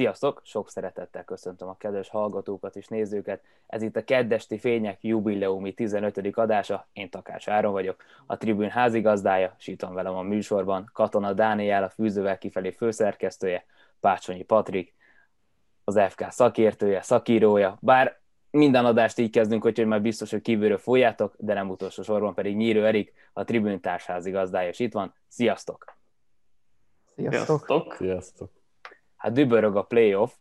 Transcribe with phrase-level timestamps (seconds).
[0.00, 0.40] Sziasztok!
[0.44, 3.42] Sok szeretettel köszöntöm a kedves hallgatókat és nézőket.
[3.66, 6.36] Ez itt a Keddesti Fények jubileumi 15.
[6.36, 6.86] adása.
[6.92, 11.82] Én Takács Áron vagyok, a tribün házigazdája, és itt van velem a műsorban Katona Dániel,
[11.82, 13.64] a fűzővel kifelé főszerkesztője,
[14.00, 14.94] Pácsonyi Patrik,
[15.84, 21.34] az FK szakértője, szakírója, bár minden adást így kezdünk, hogy már biztos, hogy kívülről folyjátok,
[21.38, 25.14] de nem utolsó sorban pedig Nyírő Erik, a tribün társházigazdája, és itt van.
[25.28, 25.84] Sziasztok!
[27.14, 27.64] Sziasztok!
[27.66, 27.94] Sziasztok!
[27.98, 28.58] Sziasztok
[29.20, 30.32] hát dübörög a playoff,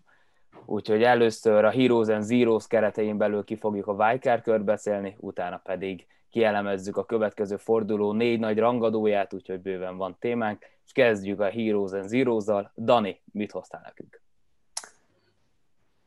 [0.66, 5.62] úgyhogy először a Heroes and Zeros keretein belül ki fogjuk a Wildcard kört beszélni, utána
[5.64, 11.50] pedig kielemezzük a következő forduló négy nagy rangadóját, úgyhogy bőven van témánk, és kezdjük a
[11.50, 12.72] Heroes and Zeros-zal.
[12.76, 14.22] Dani, mit hoztál nekünk?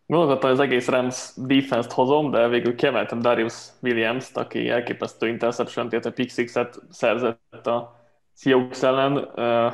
[0.07, 6.11] Hogy az egész Rams defense-t hozom, de végül kiemeltem Darius Williams-t, aki elképesztő interception illetve
[6.11, 8.01] pick six-et szerzett a
[8.35, 9.17] Seahawks ellen.
[9.17, 9.73] Uh,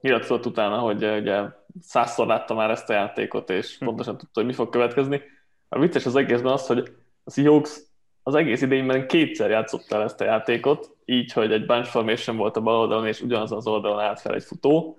[0.00, 3.84] nyilatkozott utána, hogy ugye százszor látta már ezt a játékot, és hm.
[3.84, 5.22] pontosan tudta, hogy mi fog következni.
[5.68, 6.92] A vicces az egészben az, hogy
[7.24, 7.80] a Seahawks
[8.22, 12.56] az egész idényben kétszer játszott el ezt a játékot, így, hogy egy bunch formation volt
[12.56, 14.98] a bal oldalon, és ugyanaz az oldalon állt fel egy futó.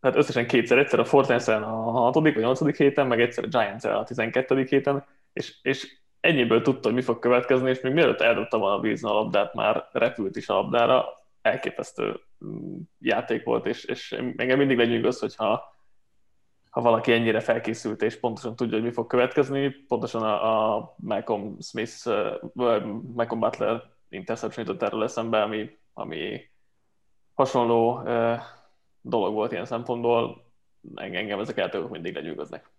[0.00, 2.14] Tehát összesen kétszer, egyszer a fortnite a 6.
[2.14, 2.76] vagy 8.
[2.76, 4.64] héten, meg egyszer a giants a 12.
[4.64, 8.80] héten, és, és ennyiből tudta, hogy mi fog következni, és még mielőtt eldobta volna a
[8.80, 11.04] Wilson a labdát, már repült is a labdára,
[11.42, 15.74] elképesztő mm, játék volt, és, és engem mindig lenyűgöz, hogyha
[16.70, 21.56] ha valaki ennyire felkészült és pontosan tudja, hogy mi fog következni, pontosan a, a Malcolm
[21.60, 22.04] Smith,
[22.52, 26.50] vagy Malcolm Butler interception jutott erről eszembe, ami, ami
[27.34, 28.38] hasonló uh,
[29.00, 30.44] dolog volt ilyen szempontból,
[30.94, 32.70] engem ezek eltők mindig legyűgöznek.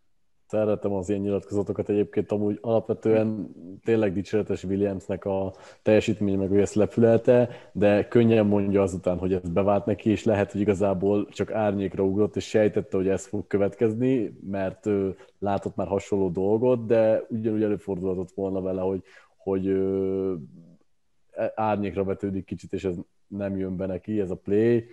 [0.52, 6.76] Szeretem az ilyen nyilatkozatokat egyébként, amúgy alapvetően tényleg dicséretes Williamsnek a teljesítmény, meg hogy ezt
[7.72, 12.36] de könnyen mondja azután, hogy ez bevált neki, és lehet, hogy igazából csak árnyékra ugrott,
[12.36, 18.32] és sejtette, hogy ez fog következni, mert ő látott már hasonló dolgot, de ugyanúgy előfordulhatott
[18.32, 19.04] volna vele, hogy,
[19.38, 19.82] hogy
[21.56, 22.96] árnyékra vetődik kicsit, és ez
[23.28, 24.86] nem jön be neki, ez a play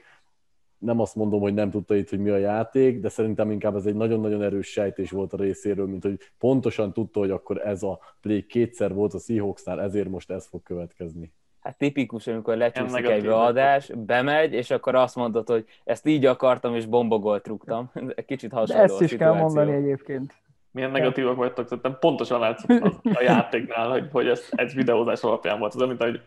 [0.78, 3.87] nem azt mondom, hogy nem tudta itt, hogy mi a játék, de szerintem inkább ez
[3.87, 7.99] egy nagyon-nagyon erős sejtés volt a részéről, mint hogy pontosan tudta, hogy akkor ez a
[8.21, 11.33] play kétszer volt a Seahawksnál, ezért most ez fog következni.
[11.61, 16.75] Hát tipikus, amikor lecsúszik egy beadás, bemegy, és akkor azt mondod, hogy ezt így akartam,
[16.75, 17.91] és bombogolt rúgtam.
[18.27, 20.34] Kicsit hasonló De ezt is kell mondani egyébként.
[20.71, 22.71] Milyen negatívak vagytok, szerintem pontosan látszott
[23.19, 25.75] a játéknál, hogy, hogy ez, ez videózás alapján volt.
[25.75, 26.21] Az, mint hogy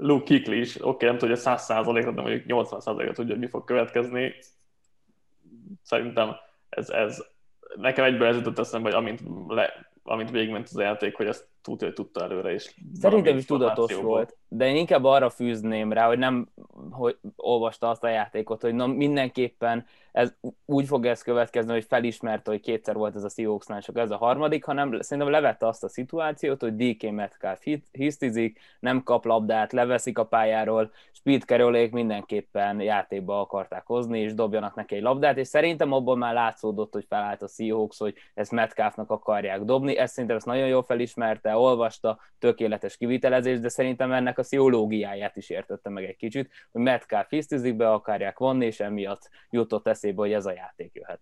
[0.00, 3.48] Luke Kikli is, oké, okay, nem tudja, hogy 100%-ra, de mondjuk 80%-ra tudja, hogy mi
[3.48, 4.34] fog következni.
[5.82, 6.36] Szerintem
[6.68, 7.24] ez, ez
[7.76, 11.48] nekem egyből ez jutott eszembe, hogy amint, le, amint végigment az a játék, hogy ezt
[11.62, 12.74] tudja, hogy tudta előre is.
[13.00, 16.48] Szerintem is tudatos volt, de én inkább arra fűzném rá, hogy nem
[16.90, 20.34] hogy olvasta azt a játékot, hogy na, mindenképpen ez
[20.64, 24.16] úgy fog ez következni, hogy felismerte, hogy kétszer volt ez a Seahawksnál, csak ez a
[24.16, 30.18] harmadik, hanem szerintem levette azt a szituációt, hogy DK Metcalf hisztizik, nem kap labdát, leveszik
[30.18, 35.92] a pályáról, Speed Carolék mindenképpen játékba akarták hozni, és dobjanak neki egy labdát, és szerintem
[35.92, 40.46] abban már látszódott, hogy felállt a Seahawks, hogy ezt Metcalfnak akarják dobni, ezt szerintem ezt
[40.46, 46.16] nagyon jól felismerte, olvasta, tökéletes kivitelezés, de szerintem ennek a sziológiáját is értette meg egy
[46.16, 50.94] kicsit, hogy Metcalf hisztizik be, akarják vonni, és emiatt jutott eszébe, hogy ez a játék
[50.94, 51.20] jöhet.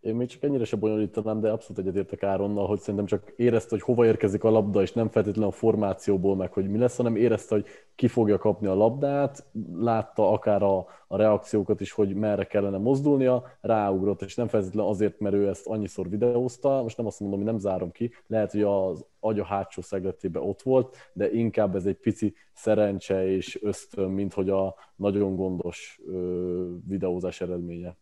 [0.00, 3.82] Én még csak ennyire se bonyolítanám, de abszolút egyetértek Áronnal, hogy szerintem csak érezte, hogy
[3.82, 7.54] hova érkezik a labda, és nem feltétlenül a formációból meg, hogy mi lesz, hanem érezte,
[7.54, 12.78] hogy ki fogja kapni a labdát, látta akár a, a reakciókat is, hogy merre kellene
[12.78, 17.38] mozdulnia, ráugrott, és nem feltétlenül azért, mert ő ezt annyiszor videózta, most nem azt mondom,
[17.38, 21.86] hogy nem zárom ki, lehet, hogy az agya hátsó szegletében ott volt, de inkább ez
[21.86, 27.96] egy pici szerencse és ösztön, mint hogy a nagyon gondos ö, videózás eredménye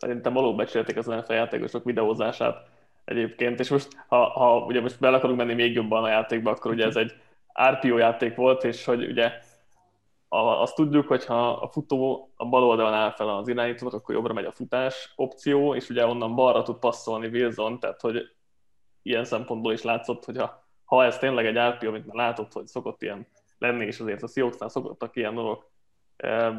[0.00, 2.68] szerintem valóban becsülték az NFL játékosok videózását
[3.04, 6.70] egyébként, és most ha, ha ugye most bele akarunk menni még jobban a játékba, akkor
[6.70, 7.14] ugye ez egy
[7.70, 9.32] RPO játék volt, és hogy ugye
[10.28, 14.14] a, azt tudjuk, hogy ha a futó a bal oldalon áll fel az irányítónak, akkor
[14.14, 18.36] jobbra megy a futás opció, és ugye onnan balra tud passzolni Wilson, tehát hogy
[19.02, 22.66] ilyen szempontból is látszott, hogy ha, ha ez tényleg egy RPO, amit már látott, hogy
[22.66, 23.26] szokott ilyen
[23.58, 25.69] lenni, és azért a Seahawksnál szokottak ilyen dolgok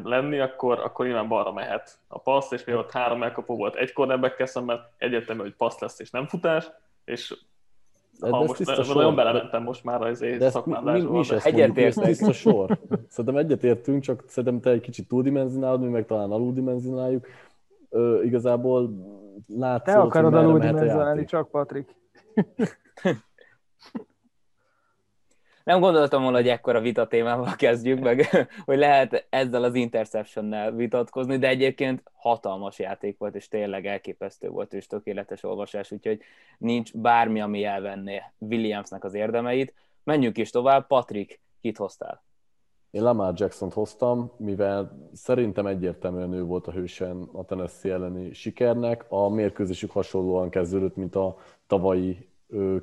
[0.02, 3.92] lenni, akkor, akkor nyilván balra mehet a passz, és mi ott három elkapó volt egy
[3.92, 6.70] cornerback szemben, egyértelmű, hogy passz lesz és nem futás,
[7.04, 7.34] és
[8.20, 9.14] de ha most nagyon sor.
[9.14, 10.92] belementem most már az szakmádásba.
[10.92, 12.78] Mi, mi, mi is ezt mondjuk, ez tiszta sor.
[13.08, 17.26] Szerintem egyetértünk, csak szerintem te egy kicsit túldimenzionálod, mi meg talán aludimenzionáljuk.
[17.90, 18.90] Ö, igazából
[19.46, 21.94] látszott, Te akarod aludimenzionálni, csak Patrik.
[25.64, 28.28] nem gondoltam volna, hogy ekkora vita témával kezdjük meg,
[28.64, 34.74] hogy lehet ezzel az interceptionnel vitatkozni, de egyébként hatalmas játék volt, és tényleg elképesztő volt,
[34.74, 36.20] és tökéletes olvasás, úgyhogy
[36.58, 39.74] nincs bármi, ami elvenné Williamsnek az érdemeit.
[40.04, 40.86] Menjünk is tovább.
[40.86, 42.22] Patrik, kit hoztál?
[42.90, 49.04] Én Lamar Jackson-t hoztam, mivel szerintem egyértelműen ő volt a hősen a Tennessee elleni sikernek.
[49.08, 51.36] A mérkőzésük hasonlóan kezdődött, mint a
[51.66, 52.28] tavalyi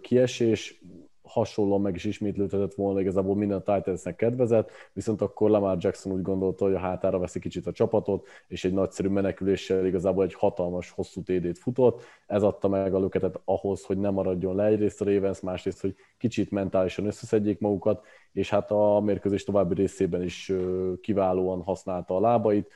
[0.01, 0.81] kiesés
[1.29, 6.65] hasonlóan meg is ismétlődhetett volna, igazából minden Titansnek kedvezett, viszont akkor Lamar Jackson úgy gondolta,
[6.65, 11.23] hogy a hátára veszi kicsit a csapatot, és egy nagyszerű meneküléssel igazából egy hatalmas, hosszú
[11.23, 12.01] TD-t futott.
[12.27, 15.95] Ez adta meg a löketet ahhoz, hogy ne maradjon le egyrészt a Ravens, másrészt, hogy
[16.17, 20.53] kicsit mentálisan összeszedjék magukat, és hát a mérkőzés további részében is
[21.01, 22.71] kiválóan használta a lábait.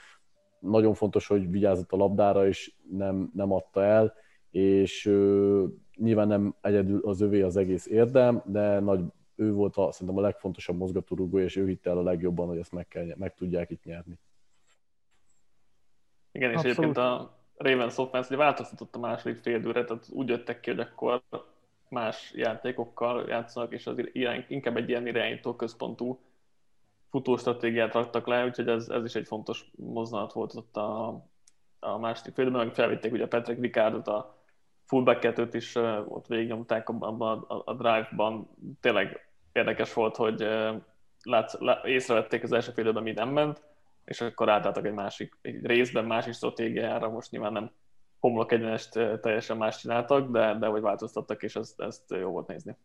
[0.60, 4.14] Nagyon fontos, hogy vigyázott a labdára, és nem, nem adta el,
[4.54, 5.06] és
[5.96, 9.02] nyilván nem egyedül az övé az egész érdem, de nagy,
[9.36, 12.72] ő volt a, szerintem a legfontosabb mozgatórugó, és ő hitte el a legjobban, hogy ezt
[12.72, 14.20] meg, kell, meg tudják itt nyerni.
[16.32, 16.78] Igen, és Abszolút.
[16.78, 21.24] egyébként a Ravens offense ugye változtatott a második félidőre, tehát úgy jöttek ki, hogy akkor
[21.90, 26.20] más játékokkal játszanak, és az irány, inkább egy ilyen irányító központú
[27.10, 31.08] futóstratégiát raktak le, úgyhogy ez, ez is egy fontos mozzanat volt ott a,
[31.80, 34.43] a második félidőben, meg felvitték ugye Patrick Ricardot a
[34.86, 35.76] fullback is
[36.08, 38.50] ott végignyomták abban a, a drive-ban.
[38.82, 40.48] Tényleg érdekes volt, hogy
[41.24, 43.64] látsz, lá, észrevették az első fél időben, mi nem ment,
[44.06, 47.72] és akkor átálltak egy másik egy részben, másik stratégiára, most nyilván nem
[48.20, 48.92] homlok egyenest
[49.22, 52.78] teljesen más csináltak, de, de hogy változtattak, és ezt, ezt jó volt nézni.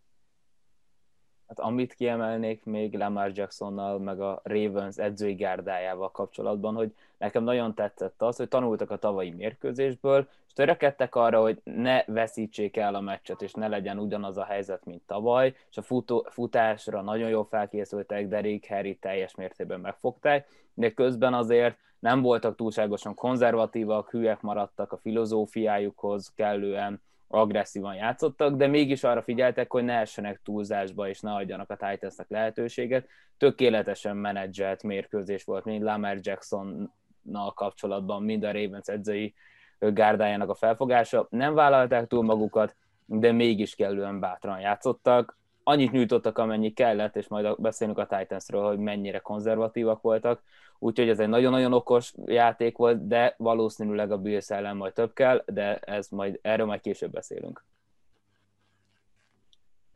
[1.49, 7.75] Hát amit kiemelnék még Lamar Jacksonnal, meg a Ravens edzői gárdájával kapcsolatban, hogy nekem nagyon
[7.75, 13.01] tetszett az, hogy tanultak a tavalyi mérkőzésből, és törekedtek arra, hogy ne veszítsék el a
[13.01, 17.45] meccset, és ne legyen ugyanaz a helyzet, mint tavaly, és a futó, futásra nagyon jól
[17.45, 24.93] felkészültek, Derek Harry teljes mértékben megfogták, de közben azért nem voltak túlságosan konzervatívak, hülyek maradtak
[24.93, 31.33] a filozófiájukhoz kellően, agresszívan játszottak, de mégis arra figyeltek, hogy ne essenek túlzásba, és ne
[31.33, 33.09] adjanak a Titansnak lehetőséget.
[33.37, 39.35] Tökéletesen menedzselt mérkőzés volt, mind Lamar Jacksonnal kapcsolatban, mind a Ravens edzői
[39.79, 41.27] gárdájának a felfogása.
[41.31, 42.77] Nem vállalták túl magukat,
[43.07, 45.37] de mégis kellően bátran játszottak.
[45.63, 50.43] Annyit nyújtottak, amennyi kellett, és majd beszélünk a Titansről, hogy mennyire konzervatívak voltak
[50.79, 55.43] úgyhogy ez egy nagyon-nagyon okos játék volt, de valószínűleg a Bills ellen majd több kell,
[55.47, 57.65] de ez majd, erről majd később beszélünk.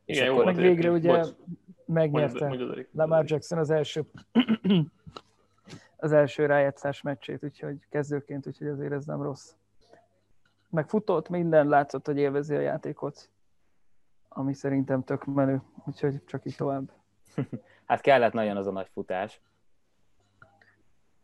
[0.05, 1.27] Igen, jó, meg végre ugye bocs.
[1.85, 4.03] megnyerte mondj, Lamar Jackson az első
[5.97, 9.51] az első rájátszás meccsét, úgyhogy kezdőként, úgyhogy azért ez nem rossz.
[10.73, 13.29] Meg futott, minden látszott, hogy élvezi a játékot,
[14.29, 16.91] ami szerintem tök menő, úgyhogy csak így tovább.
[17.85, 19.41] hát kellett nagyon az a nagy futás.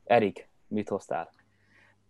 [0.03, 1.29] Erik, mit hoztál?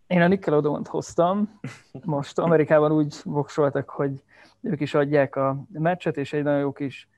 [0.06, 1.60] Én a nickelodeon hoztam.
[2.04, 4.22] Most Amerikában úgy voksoltak, hogy
[4.60, 7.08] ők is adják a meccset, és egy nagyon jó kis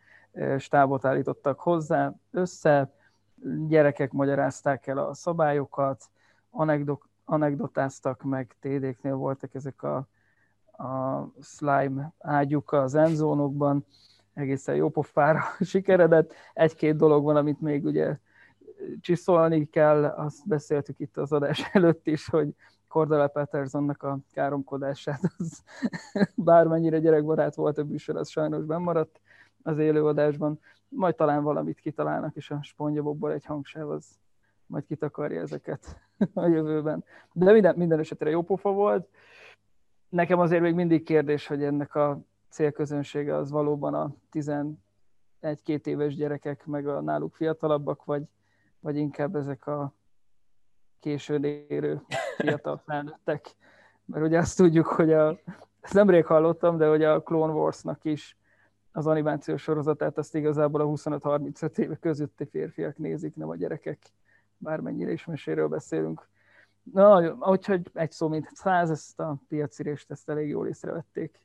[0.58, 2.92] stábot állítottak hozzá össze.
[3.68, 6.10] Gyerekek magyarázták el a szabályokat,
[6.50, 9.96] anekdok, anekdotáztak, meg TD-knél voltak ezek a,
[10.84, 13.84] a slime ágyuk az enzónokban.
[14.34, 16.34] Egészen jó pofára sikeredett.
[16.54, 18.16] Egy-két dolog van, amit még ugye
[19.00, 22.54] csiszolni kell, azt beszéltük itt az adás előtt is, hogy
[22.88, 25.62] Cordella Petersonnak a káromkodását, az
[26.34, 29.20] bármennyire gyerekbarát volt a bűsor, az sajnos maradt
[29.62, 30.60] az élőadásban.
[30.88, 34.04] Majd talán valamit kitalálnak, és a spongyabokból egy hangsáv az
[34.72, 36.00] majd kitakarja ezeket
[36.34, 37.04] a jövőben.
[37.32, 39.08] De minden, minden esetre jó pofa volt.
[40.08, 46.66] Nekem azért még mindig kérdés, hogy ennek a célközönsége az valóban a 11-2 éves gyerekek,
[46.66, 48.22] meg a náluk fiatalabbak, vagy
[48.82, 49.94] vagy inkább ezek a
[51.00, 52.02] későn érő
[52.36, 53.54] fiatal felnőttek.
[54.04, 55.38] Mert ugye azt tudjuk, hogy a,
[55.80, 58.36] ezt nemrég hallottam, de hogy a Clone Wars-nak is
[58.92, 63.98] az animációs sorozatát azt igazából a 25-35 éve közötti férfiak nézik, nem a gyerekek,
[64.62, 66.28] bármennyire is meséről beszélünk.
[66.82, 71.40] Na, úgyhogy egy szó mint száz, ezt a piacirést ezt elég jól észrevették.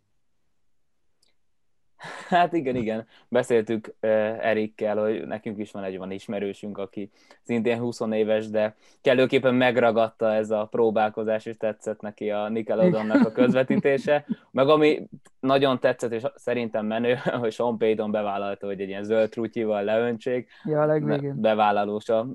[2.29, 3.07] Hát igen, igen.
[3.27, 3.95] Beszéltük
[4.39, 7.11] Erikkel, hogy nekünk is van egy van ismerősünk, aki
[7.41, 13.31] szintén 20 éves, de kellőképpen megragadta ez a próbálkozás, és tetszett neki a Nickelodeonnak a
[13.31, 14.25] közvetítése.
[14.51, 15.07] Meg ami
[15.39, 20.49] nagyon tetszett, és szerintem menő, hogy Sean Payton bevállalta, hogy egy ilyen zöld trutyival leöntsék.
[20.63, 21.41] Ja, legvégén.
[21.41, 22.25] Bevállalós az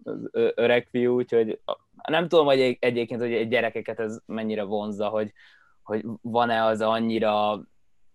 [0.54, 1.60] öreg fiú, úgyhogy
[2.08, 5.32] nem tudom, hogy egyébként, hogy egy gyerekeket ez mennyire vonza, hogy,
[5.82, 7.62] hogy van-e az annyira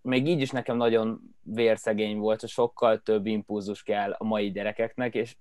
[0.08, 5.16] még így is nekem nagyon vérszegény volt, hogy sokkal több impulzus kell a mai gyerekeknek,
[5.16, 5.36] és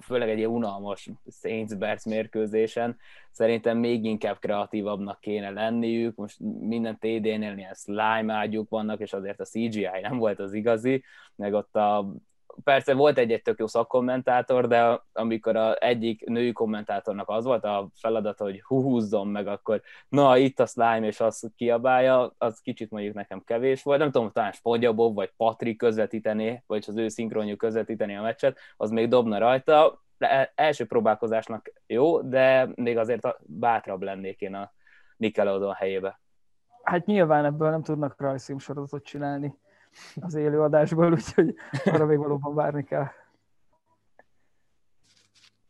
[0.00, 2.96] főleg egy ilyen unalmas Saints mérkőzésen,
[3.30, 9.40] szerintem még inkább kreatívabbnak kéne lenniük, most minden TD-nél ilyen slime ágyuk vannak, és azért
[9.40, 11.04] a CGI nem volt az igazi,
[11.36, 12.14] meg ott a
[12.64, 17.88] persze volt egy-egy tök jó szakkommentátor, de amikor a egyik női kommentátornak az volt a
[17.94, 23.14] feladata, hogy húzzon meg, akkor na, itt a slime, és az kiabálja, az kicsit mondjuk
[23.14, 23.98] nekem kevés volt.
[23.98, 28.90] Nem tudom, talán Spogyabob vagy Patrik közvetíteni, vagy az ő szinkronjuk közvetíteni a meccset, az
[28.90, 30.02] még dobna rajta.
[30.18, 34.72] De első próbálkozásnak jó, de még azért bátrabb lennék én a
[35.16, 36.20] Nickelodeon helyébe.
[36.82, 39.54] Hát nyilván ebből nem tudnak rajzfilm sorozatot csinálni
[40.20, 43.06] az élőadásból, úgyhogy arra még valóban várni kell.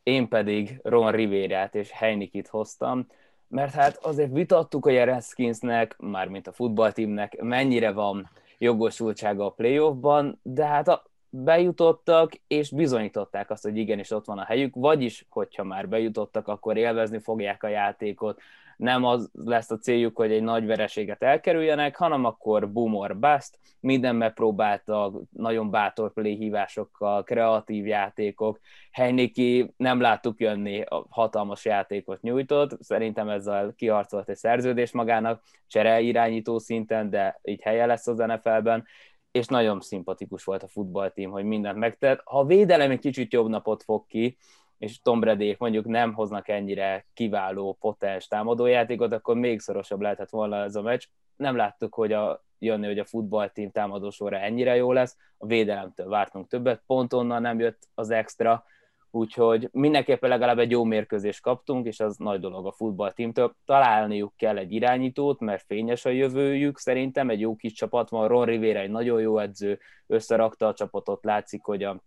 [0.02, 3.06] Én pedig Ron Rivérát és Heinikit hoztam,
[3.48, 10.38] mert hát azért vitattuk, hogy a Redskinsnek, mármint a futballtímnek mennyire van jogosultsága a playoffban,
[10.42, 11.02] de hát a,
[11.36, 16.76] bejutottak, és bizonyították azt, hogy igenis ott van a helyük, vagyis, hogyha már bejutottak, akkor
[16.76, 18.40] élvezni fogják a játékot,
[18.76, 23.58] nem az lesz a céljuk, hogy egy nagy vereséget elkerüljenek, hanem akkor boom or bust,
[23.80, 32.20] minden megpróbáltak, nagyon bátor play hívásokkal, kreatív játékok, Heiniki nem láttuk jönni, a hatalmas játékot
[32.20, 38.18] nyújtott, szerintem ezzel kiharcolt egy szerződés magának, csere irányító szinten, de így helye lesz az
[38.18, 38.84] NFL-ben,
[39.30, 42.20] és nagyon szimpatikus volt a futballtím, hogy mindent megtett.
[42.24, 44.36] Ha a védelem egy kicsit jobb napot fog ki,
[44.84, 50.62] és Tom Brady mondjuk nem hoznak ennyire kiváló, potens támadójátékot, akkor még szorosabb lehetett volna
[50.62, 51.04] ez a meccs.
[51.36, 56.48] Nem láttuk, hogy a, jönni, hogy a futballtím támadósora ennyire jó lesz, a védelemtől vártunk
[56.48, 58.64] többet, pont onnan nem jött az extra,
[59.10, 63.54] úgyhogy mindenképpen legalább egy jó mérkőzést kaptunk, és az nagy dolog a futballtímtől.
[63.64, 68.44] Találniuk kell egy irányítót, mert fényes a jövőjük, szerintem egy jó kis csapat van, Ron
[68.44, 72.02] Rivera egy nagyon jó edző, összerakta a csapatot, látszik, hogy a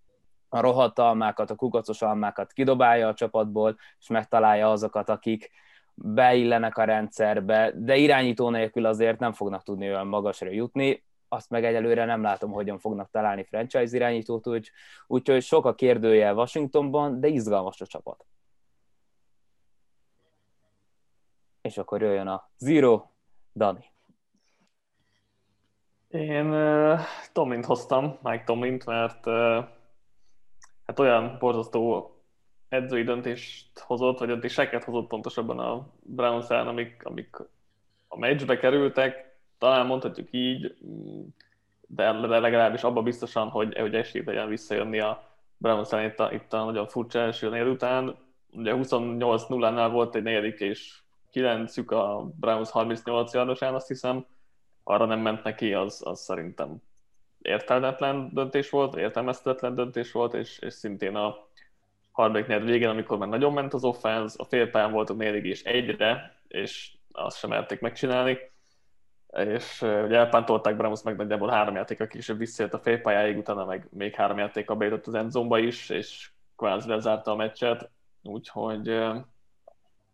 [0.49, 5.51] a rohadt almákat, a kukacos almákat kidobálja a csapatból, és megtalálja azokat, akik
[5.93, 11.65] beillenek a rendszerbe, de irányító nélkül azért nem fognak tudni olyan magasra jutni, azt meg
[11.65, 14.71] egyelőre nem látom, hogyan fognak találni franchise irányítót, úgy,
[15.07, 18.25] úgyhogy sok a kérdője Washingtonban, de izgalmas a csapat.
[21.61, 23.05] És akkor jöjjön a Zero,
[23.55, 23.85] Dani.
[26.07, 26.99] Én uh,
[27.31, 29.65] Tomlint hoztam, Mike Tomlint, mert uh,
[30.87, 32.11] hát olyan borzasztó
[32.69, 37.35] edzői döntést hozott, vagy döntéseket hozott pontosabban a Browns amik, amik
[38.07, 40.77] a meccsbe kerültek, talán mondhatjuk így,
[41.87, 45.23] de, de legalábbis abban biztosan, hogy, hogy esélyt legyen visszajönni a
[45.57, 48.15] Browns itt a, itt a nagyon furcsa első nél után.
[48.51, 51.01] Ugye 28-0-nál volt egy negyedik és
[51.31, 54.25] 9 a Browns 38 yardosán, azt hiszem,
[54.83, 56.81] arra nem ment neki, az, az szerintem
[57.47, 61.47] értelmetlen döntés volt, értelmezhetetlen döntés volt, és, és szintén a
[62.11, 65.63] harmadik negyed végén, amikor már nagyon ment az offense, a félpályán volt a négy és
[65.63, 68.37] egyre, és azt sem merték megcsinálni,
[69.27, 74.15] és ugye elpántolták Bramos meg nagyjából három játéka később visszajött a félpályáig, utána meg még
[74.15, 77.89] három játéka bejutott az endzomba is, és kvázi lezárta a meccset,
[78.23, 78.87] úgyhogy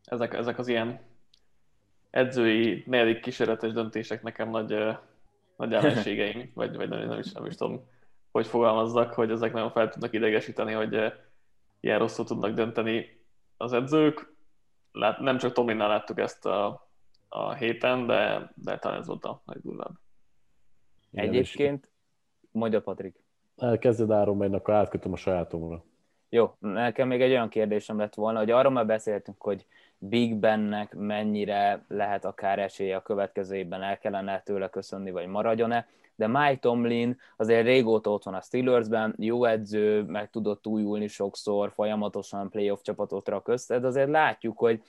[0.06, 1.00] ezek, ezek az ilyen
[2.10, 4.74] edzői negyedik kísérletes döntések nekem nagy
[5.56, 7.88] nagy ellenségeim, vagy, vagy nem, nem, is, nem is tudom,
[8.32, 11.14] hogy fogalmazzak, hogy ezek nagyon fel tudnak idegesíteni, hogy eh,
[11.80, 13.22] ilyen rosszul tudnak dönteni
[13.58, 14.34] az edzők.
[14.92, 16.90] Lát, nem csak Tominnál láttuk ezt a,
[17.30, 19.92] a héten, de, de talán ez volt a legdurvább.
[21.12, 21.90] Egyébként,
[22.52, 23.24] mondja Patrik.
[23.58, 25.84] Elkezded Áron, mert akkor átkötöm a sajátomra.
[26.30, 29.66] Jó, nekem még egy olyan kérdésem lett volna, hogy arról már beszéltünk, hogy
[30.06, 35.88] Big Bennek mennyire lehet akár esélye a következő évben el kellene tőle köszönni, vagy maradjon-e,
[36.16, 41.72] de Mike Tomlin azért régóta ott van a Steelersben, jó edző, meg tudott újulni sokszor,
[41.72, 44.82] folyamatosan playoff csapatot rak össze, de azért látjuk, hogy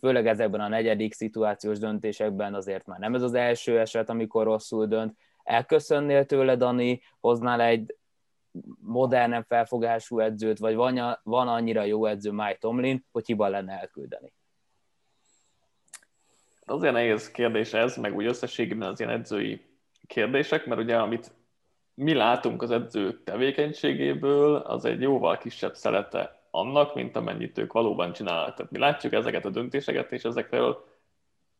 [0.00, 4.86] főleg ezekben a negyedik szituációs döntésekben azért már nem ez az első eset, amikor rosszul
[4.86, 5.16] dönt.
[5.42, 7.96] Elköszönnél tőle, Dani, hoznál egy
[8.80, 14.32] modernen felfogású edzőt, vagy van, van annyira jó edző Mike Tomlin, hogy hiba lenne elküldeni?
[16.68, 19.64] Azért nehéz kérdés ez, meg úgy összességében az ilyen edzői
[20.06, 21.32] kérdések, mert ugye amit
[21.94, 28.12] mi látunk az edzők tevékenységéből, az egy jóval kisebb szelete annak, mint amennyit ők valóban
[28.12, 28.54] csinálnak.
[28.54, 30.84] Tehát mi látjuk ezeket a döntéseket, és ezekről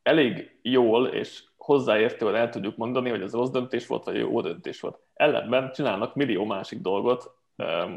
[0.02, 4.80] elég jól és hozzáértően el tudjuk mondani, hogy ez rossz döntés volt, vagy jó döntés
[4.80, 4.98] volt.
[5.14, 7.34] Ellenben csinálnak millió másik dolgot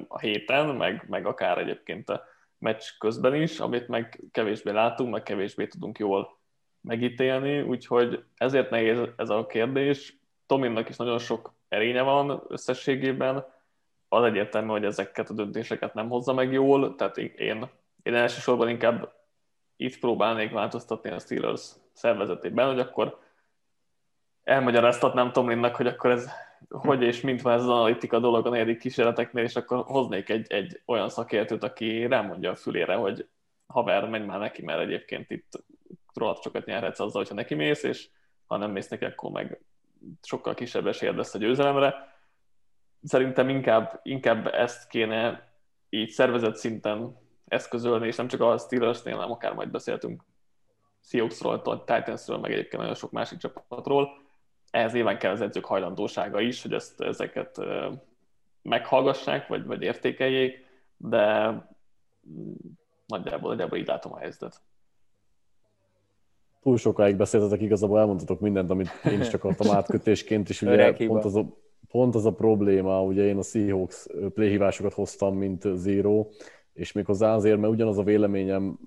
[0.07, 2.23] a héten, meg, meg akár egyébként a
[2.57, 6.38] meccs közben is, amit meg kevésbé látunk, meg kevésbé tudunk jól
[6.81, 10.17] megítélni, úgyhogy ezért nehéz ez a kérdés.
[10.45, 13.45] Tominnak is nagyon sok erénye van összességében,
[14.09, 17.69] az egyértelmű, hogy ezeket a döntéseket nem hozza meg jól, tehát én,
[18.03, 19.13] én elsősorban inkább
[19.75, 23.19] itt próbálnék változtatni a Steelers szervezetében, hogy akkor
[24.43, 26.29] elmagyaráztatnám Tomlinnak, hogy akkor ez
[26.69, 30.51] hogy és mint van ez az analitika dolog a negyedik kísérleteknél, és akkor hoznék egy,
[30.51, 33.27] egy olyan szakértőt, aki rámondja a fülére, hogy
[33.67, 35.63] haver, menj már neki, mert egyébként itt
[36.19, 38.09] rohadt sokat nyerhetsz azzal, hogyha neki mész, és
[38.45, 39.61] ha nem mész neki, akkor meg
[40.21, 42.17] sokkal kisebb esélyed lesz a győzelemre.
[43.03, 45.51] Szerintem inkább, inkább ezt kéne
[45.89, 50.23] így szervezet szinten eszközölni, és nem csak a Steelersnél, hanem akár majd beszéltünk
[51.01, 54.09] Seahawksról, Titansről, meg egyébként nagyon sok másik csapatról.
[54.69, 57.57] Ehhez nyilván kell az edzők hajlandósága is, hogy ezt, ezeket
[58.61, 60.65] meghallgassák, vagy, vagy értékeljék,
[60.97, 61.49] de
[62.29, 62.53] mm,
[63.05, 64.61] nagyjából, nagyjából így látom a helyzetet
[66.61, 71.35] túl sokáig beszéltetek, igazából elmondhatok mindent, amit én is akartam átkötésként, és ugye pont az,
[71.35, 71.45] a,
[71.87, 76.27] pont az a probléma, ugye én a Seahawks playhívásokat hoztam, mint Zero,
[76.73, 78.79] és méghozzá azért, mert ugyanaz a véleményem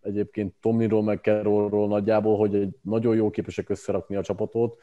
[0.00, 4.80] egyébként Tomniról meg Carrollról nagyjából, hogy egy nagyon jó képesek összerakni a csapatot,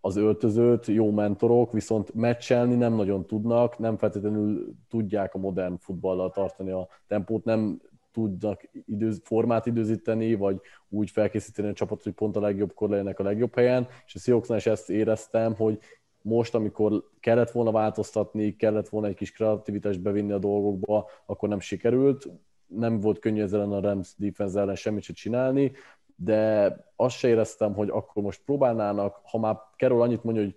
[0.00, 6.30] az öltözőt, jó mentorok, viszont meccselni nem nagyon tudnak, nem feltétlenül tudják a modern futballal
[6.30, 7.80] tartani a tempót, nem
[8.14, 13.22] tudnak időz, formát időzíteni, vagy úgy felkészíteni a csapatot, hogy pont a legjobbkor legyenek a
[13.22, 15.78] legjobb helyen, és a Seahawksnál is ezt éreztem, hogy
[16.22, 21.60] most, amikor kellett volna változtatni, kellett volna egy kis kreativitást bevinni a dolgokba, akkor nem
[21.60, 22.28] sikerült.
[22.66, 25.72] Nem volt könnyű ezzel a Rams defense ellen semmit se csinálni,
[26.16, 30.54] de azt se éreztem, hogy akkor most próbálnának, ha már Carol annyit mondja, hogy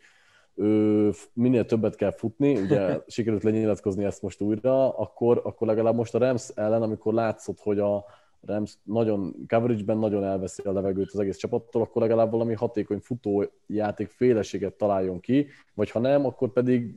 [0.57, 6.15] ő, minél többet kell futni, ugye sikerült lenyilatkozni ezt most újra, akkor, akkor legalább most
[6.15, 8.05] a Rams ellen, amikor látszott, hogy a
[8.41, 14.09] Rams nagyon coverage-ben nagyon elveszi a levegőt az egész csapattól, akkor legalább valami hatékony futójáték
[14.09, 16.95] féleséget találjon ki, vagy ha nem, akkor pedig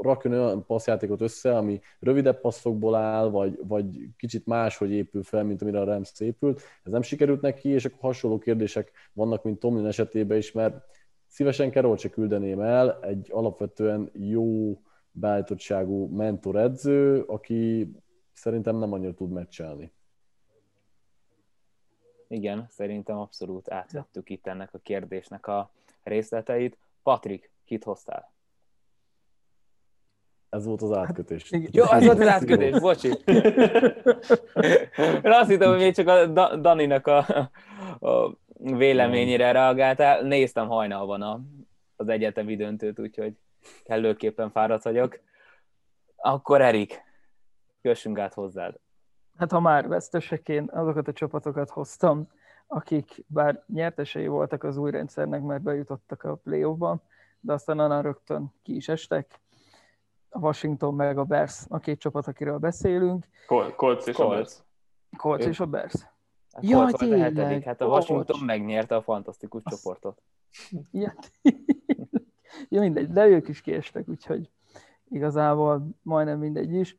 [0.00, 3.86] rakjon olyan passzjátékot össze, ami rövidebb passzokból áll, vagy, vagy
[4.16, 6.60] kicsit máshogy épül fel, mint amire a Rams épült.
[6.84, 10.84] Ez nem sikerült neki, és akkor hasonló kérdések vannak, mint Tomlin esetében is, mert
[11.30, 17.90] Szívesen Carroll se küldeném el, egy alapvetően jó beállítottságú mentoredző, aki
[18.32, 19.92] szerintem nem annyira tud meccselni.
[22.28, 26.78] Igen, szerintem abszolút átvettük itt ennek a kérdésnek a részleteit.
[27.02, 28.32] Patrik, kit hoztál?
[30.48, 31.50] Ez volt az átkötés.
[31.50, 33.08] Hát, Jó, ez volt az átkötés, bocsi.
[35.22, 37.18] Én azt hittem, hogy még csak a Daninak a,
[38.00, 40.22] a véleményére reagáltál.
[40.22, 41.40] Néztem hajnalban a,
[41.96, 43.36] az egyetemi döntőt, úgyhogy
[43.84, 45.20] kellőképpen fáradt vagyok.
[46.16, 47.02] Akkor Erik,
[47.82, 48.74] kössünk át hozzád.
[49.36, 52.28] Hát ha már veszteseként azokat a csapatokat hoztam,
[52.66, 57.02] akik bár nyertesei voltak az új rendszernek, mert bejutottak a playoffba,
[57.40, 59.40] de aztán annál rögtön ki is estek.
[60.28, 63.26] A Washington meg a Bears, a két csapat, akiről beszélünk.
[63.46, 64.18] Colts és Colts.
[64.18, 64.62] a Bears.
[65.16, 65.94] Colts és a Bears.
[66.60, 67.20] Ja, tényleg.
[67.20, 67.64] A hetedik.
[67.64, 68.46] Hát a Washington Bocs.
[68.46, 69.76] megnyerte a fantasztikus Azt...
[69.76, 70.22] csoportot.
[70.90, 71.14] Ja,
[72.68, 74.50] ja, mindegy, de ők is kiestek, úgyhogy
[75.08, 76.96] igazából majdnem mindegy is.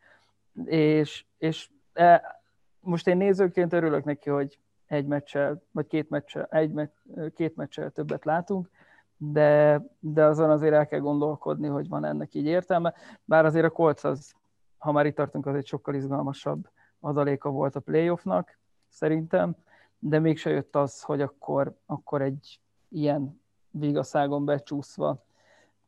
[0.66, 2.42] És, és e,
[2.80, 6.92] most én nézőként örülök neki, hogy egy meccsel, vagy két meccsel, egy meccs,
[7.36, 8.70] két meccsel többet látunk,
[9.18, 12.94] de, de azon azért el kell gondolkodni, hogy van ennek így értelme.
[13.24, 14.34] Bár azért a Colts az,
[14.78, 18.60] ha már itt tartunk, az egy sokkal izgalmasabb adaléka volt a playoffnak,
[18.92, 19.56] szerintem,
[20.00, 25.24] de mégse jött az, hogy akkor, akkor egy ilyen vigaszágon becsúszva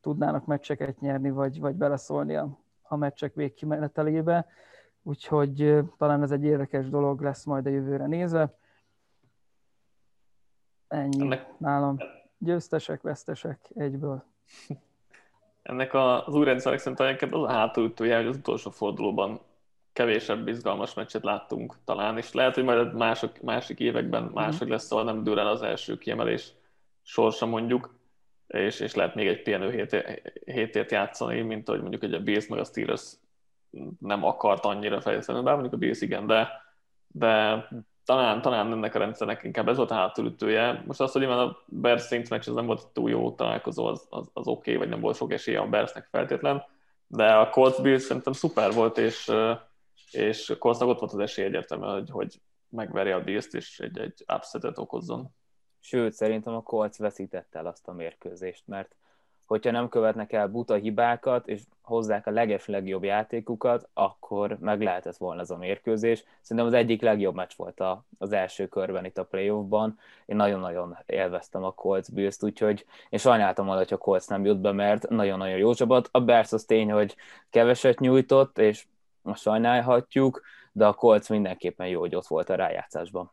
[0.02, 4.48] tudnának meccseket nyerni, vagy, vagy beleszólni a, a meccsek végkimenetelébe.
[5.04, 8.58] Úgyhogy talán ez egy érdekes dolog lesz majd a jövőre nézve.
[10.88, 11.60] Ennyi Ennek...
[11.60, 11.98] nálam.
[12.38, 14.24] Győztesek, vesztesek egyből.
[15.62, 19.40] Ennek az új rendszerek szerint az a hátulütője, hogy az utolsó fordulóban
[19.94, 24.34] kevésebb izgalmas meccset láttunk talán, és lehet, hogy majd mások, másik években mhm.
[24.34, 26.52] mások lesz, szóval nem dől el az első kiemelés
[27.02, 27.96] sorsa mondjuk,
[28.48, 29.88] és, és lehet még egy pihenő
[30.46, 33.12] hétért játszani, mint ahogy mondjuk hogy a Bills meg a Steelers
[34.00, 36.50] nem akart annyira fejleszteni, bár mondjuk a Bills igen, de,
[37.08, 37.68] de
[38.06, 40.84] talán, talán ennek a rendszernek inkább ez volt a hátulütője.
[40.86, 44.30] Most az, hogy a Bears Saints meccs ez nem volt túl jó találkozó, az, az,
[44.34, 46.64] az oké, okay, vagy nem volt sok esélye a Bearsnek feltétlen,
[47.08, 49.32] de a Colts Bills szerintem szuper volt, és
[50.14, 54.26] és Coltsnak ott volt az esély egyértelmű, hogy, hogy megverje a bills és egy, egy
[54.34, 55.30] upsetet okozzon.
[55.80, 58.96] Sőt, szerintem a Colts veszítette el azt a mérkőzést, mert
[59.46, 65.18] hogyha nem követnek el buta hibákat, és hozzák a leges legjobb játékukat, akkor meg lehetett
[65.18, 66.24] volna ez a mérkőzés.
[66.42, 70.00] Szerintem az egyik legjobb meccs volt a, az első körben itt a playoffban.
[70.26, 74.62] Én nagyon-nagyon élveztem a Colts bills úgyhogy én sajnáltam volna, hogy a Colts nem jut
[74.62, 76.10] be, mert nagyon-nagyon jó csapat.
[76.12, 77.16] A Bears az tény, hogy
[77.50, 78.86] keveset nyújtott, és
[79.24, 83.32] most sajnálhatjuk, de a Colts mindenképpen jó, hogy ott volt a rájátszásban.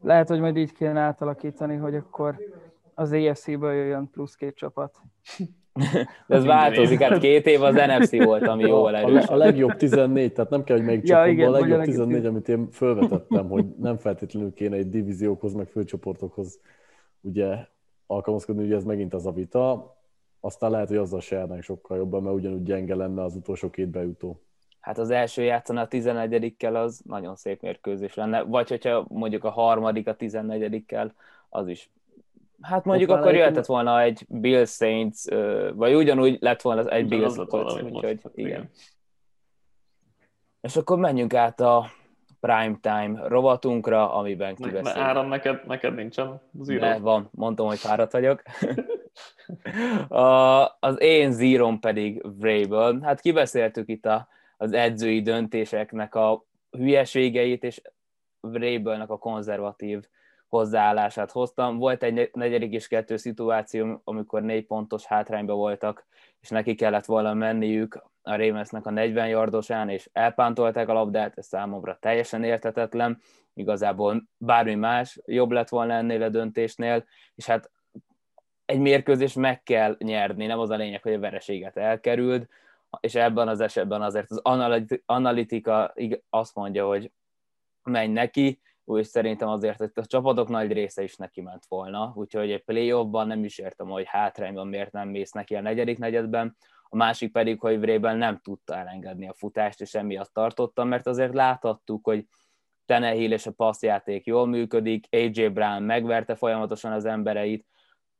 [0.00, 2.36] Lehet, hogy majd így kéne átalakítani, hogy akkor
[2.94, 5.00] az EFC-ből jöjjön plusz két csapat.
[6.26, 9.26] De ez változik, hát két év az NFC volt, ami jól erős.
[9.26, 12.48] A, a legjobb 14, tehát nem kell, hogy melyik ja, igen, a legjobb 14, amit
[12.48, 16.60] én felvetettem, hogy nem feltétlenül kéne egy divíziókhoz, meg főcsoportokhoz
[17.20, 17.56] ugye
[18.06, 19.96] alkalmazkodni, ugye ez megint az a vita.
[20.40, 24.40] Aztán lehet, hogy azzal se sokkal jobban, mert ugyanúgy gyenge lenne az utolsó két bejutó.
[24.86, 29.50] Hát az első játszana a 11-kel az nagyon szép mérkőzés lenne, vagy hogyha mondjuk a
[29.50, 31.10] harmadik a 14-kel,
[31.48, 31.90] az is
[32.60, 35.24] Hát mondjuk Ott akkor jöhetett volna egy Bill Saints,
[35.74, 38.46] vagy ugyanúgy lett volna egy Bill Saints, úgyhogy igen.
[38.46, 38.70] igen.
[40.60, 41.90] És akkor menjünk át a
[42.40, 44.96] prime time rovatunkra, amiben kiveszünk.
[44.96, 46.80] Áram, neked, neked nincsen zero?
[46.80, 48.42] Ne, van, mondtam, hogy fáradt vagyok.
[50.08, 52.98] a, az én zírom pedig Vrabel.
[53.02, 57.80] Hát kibeszéltük itt a, az edzői döntéseknek a hülyeségeit, és
[58.40, 60.04] Vrabelnek a konzervatív
[60.48, 61.78] hozzáállását hoztam.
[61.78, 66.06] Volt egy negyedik és kettő szituáció, amikor négy pontos hátrányba voltak,
[66.40, 71.46] és neki kellett volna menniük a Ravensnek a 40 yardosán, és elpántolták a labdát, ez
[71.46, 73.20] számomra teljesen értetetlen,
[73.54, 77.70] igazából bármi más jobb lett volna ennél a döntésnél, és hát
[78.64, 82.48] egy mérkőzés meg kell nyerni, nem az a lényeg, hogy a vereséget elkerült,
[83.00, 84.40] és ebben az esetben azért az
[85.06, 85.94] analitika
[86.30, 87.12] azt mondja, hogy
[87.82, 92.50] menj neki, és szerintem azért hogy a csapatok nagy része is neki ment volna, úgyhogy
[92.50, 96.56] egy playoffban nem is értem, hogy hátrányban miért nem mész neki a negyedik negyedben,
[96.88, 101.34] a másik pedig, hogy Vrében nem tudta elengedni a futást, és emiatt tartottam, mert azért
[101.34, 102.26] láthattuk, hogy
[102.84, 107.66] Tenehill és a passzjáték jól működik, AJ Brown megverte folyamatosan az embereit,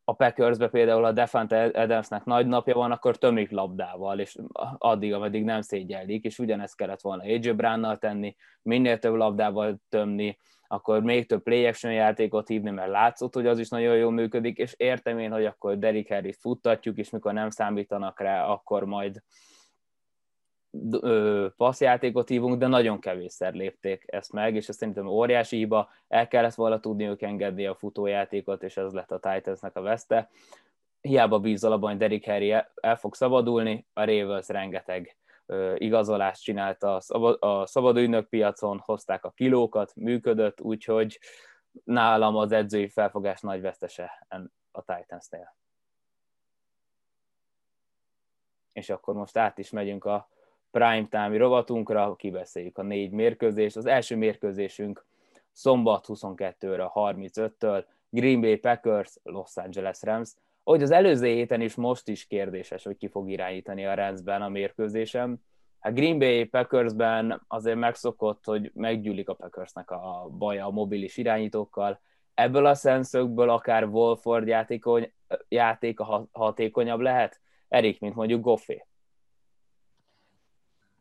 [0.09, 4.37] a Packersbe például a Defante Adamsnek nagy napja van, akkor tömik labdával, és
[4.79, 10.38] addig, ameddig nem szégyellik, és ugyanezt kellett volna AJ Brownnal tenni, minél több labdával tömni,
[10.69, 14.59] akkor még több play action játékot hívni, mert látszott, hogy az is nagyon jól működik,
[14.59, 19.23] és értem én, hogy akkor Derrick harry futtatjuk, és mikor nem számítanak rá, akkor majd
[21.57, 26.55] passzjátékot hívunk, de nagyon kevésszer lépték ezt meg, és ez szerintem óriási hiba, el kellett
[26.55, 30.31] volna tudni ők engedni a futójátékot, és ez lett a Titansnek a veszte.
[31.01, 35.17] Hiába bízol abban, hogy Derrick Harry el fog szabadulni, a Ravens rengeteg
[35.75, 41.19] igazolást csinálta a, szabad, a szabadügynök piacon, hozták a kilókat, működött, úgyhogy
[41.85, 44.27] nálam az edzői felfogás nagy vesztese
[44.71, 45.57] a Titans-nél.
[48.73, 50.29] És akkor most át is megyünk a
[50.79, 53.77] prime time rovatunkra, kibeszéljük a négy mérkőzést.
[53.77, 55.07] Az első mérkőzésünk
[55.53, 60.35] szombat 22-re 35-től Green Bay Packers, Los Angeles Rams
[60.69, 64.49] ahogy az előző héten is most is kérdéses, hogy ki fog irányítani a Ranzben a
[64.49, 65.37] mérkőzésem.
[65.81, 72.01] Hát Green Bay Packersben azért megszokott, hogy meggyűlik a Packersnek a baja a mobilis irányítókkal.
[72.35, 75.12] Ebből a szemszögből akár Wolford játékony,
[75.49, 77.41] játék a hatékonyabb lehet?
[77.69, 78.87] Erik, mint mondjuk Goffé?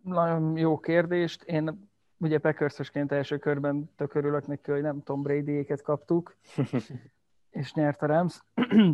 [0.05, 1.43] Nagyon jó kérdést.
[1.43, 6.35] Én ugye Packersosként első körben tök örülök neki, hogy nem Tom Brady-éket kaptuk,
[7.49, 8.43] és nyert a Rams.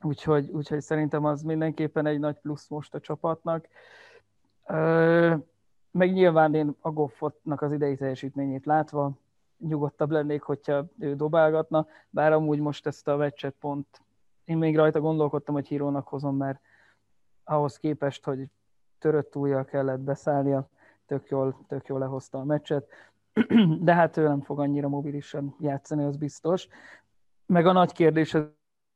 [0.00, 3.68] Úgyhogy, úgyhogy szerintem az mindenképpen egy nagy plusz most a csapatnak.
[5.90, 9.12] Meg nyilván én a Goffotnak az idei teljesítményét látva
[9.58, 14.02] nyugodtabb lennék, hogyha ő dobálgatna, bár amúgy most ezt a meccset pont
[14.44, 16.60] én még rajta gondolkodtam, hogy hírónak hozom, mert
[17.44, 18.46] ahhoz képest, hogy
[19.02, 20.68] törött újjal kellett beszállnia,
[21.06, 22.88] tök jól, tök jól lehozta a meccset,
[23.86, 26.68] de hát ő nem fog annyira mobilisan játszani, az biztos.
[27.46, 28.44] Meg a nagy kérdés az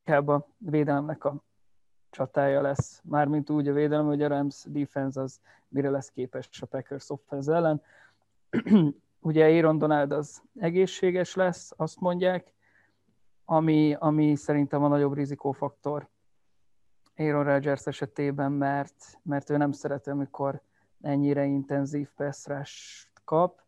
[0.05, 1.45] inkább a védelemnek a
[2.11, 3.01] csatája lesz.
[3.05, 7.55] Mármint úgy a védelem, hogy a Rams defense az mire lesz képes a Packers offense
[7.55, 7.83] ellen.
[9.21, 12.55] Ugye Aaron Donald az egészséges lesz, azt mondják,
[13.45, 16.09] ami, ami szerintem a nagyobb rizikófaktor
[17.17, 20.61] Aaron Rodgers esetében, mert, mert ő nem szereti, amikor
[21.01, 22.47] ennyire intenzív pass
[23.25, 23.61] kap.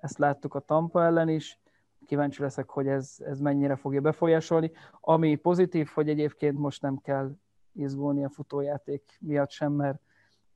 [0.00, 1.60] Ezt láttuk a Tampa ellen is,
[2.06, 4.70] kíváncsi leszek, hogy ez, ez mennyire fogja befolyásolni.
[5.00, 7.30] Ami pozitív, hogy egyébként most nem kell
[7.72, 10.00] izgulni a futójáték miatt sem, mert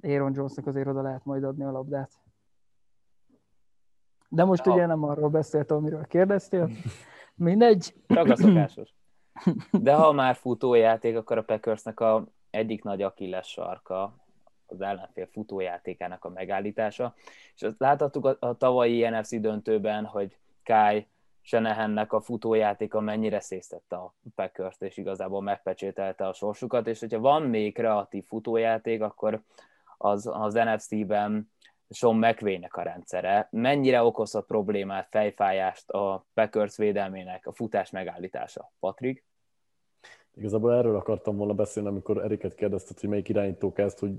[0.02, 2.10] Aaron Jonesnak azért oda lehet majd adni a labdát.
[4.28, 4.72] De most ha.
[4.72, 6.70] ugye nem arról beszéltem, amiről kérdeztél.
[7.34, 7.94] Mindegy.
[8.06, 8.94] Csak a szokásos.
[9.70, 14.16] De ha már futójáték, akkor a Packersnek a egyik nagy akilles sarka
[14.66, 17.14] az ellenfél futójátékának a megállítása,
[17.54, 21.06] és azt láthattuk a, a tavalyi NFC döntőben, hogy Kai
[21.40, 27.42] Senehennek a futójátéka mennyire szésztette a packers és igazából megpecsételte a sorsukat, és hogyha van
[27.42, 29.42] még kreatív futójáték, akkor
[29.98, 31.50] az, az NFC-ben
[31.90, 33.48] Sean McVay-nek a rendszere.
[33.50, 38.72] Mennyire okozhat problémát, fejfájást a Packers védelmének a futás megállítása?
[38.80, 39.27] Patrik?
[40.38, 44.12] Igazából erről akartam volna beszélni, amikor Eriket kérdezted, hogy melyik irányító kezd, hogy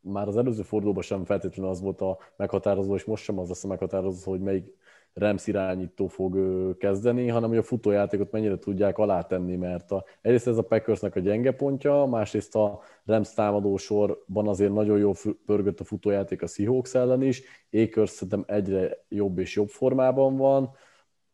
[0.00, 3.64] már az előző fordulóban sem feltétlenül az volt a meghatározó, és most sem az lesz
[3.64, 4.78] a meghatározó, hogy melyik
[5.14, 6.36] Rams irányító fog
[6.78, 11.20] kezdeni, hanem hogy a futójátékot mennyire tudják alátenni, mert a, egyrészt ez a Packersnek a
[11.20, 15.12] gyenge pontja, másrészt a Rams támadó sorban azért nagyon jó
[15.46, 20.70] pörgött a futójáték a Seahawks ellen is, Akers szerintem egyre jobb és jobb formában van,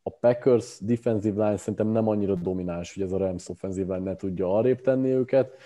[0.07, 4.17] a Packers defensive line szerintem nem annyira domináns, hogy ez a Rams offensive line ne
[4.17, 5.57] tudja arrébb tenni őket,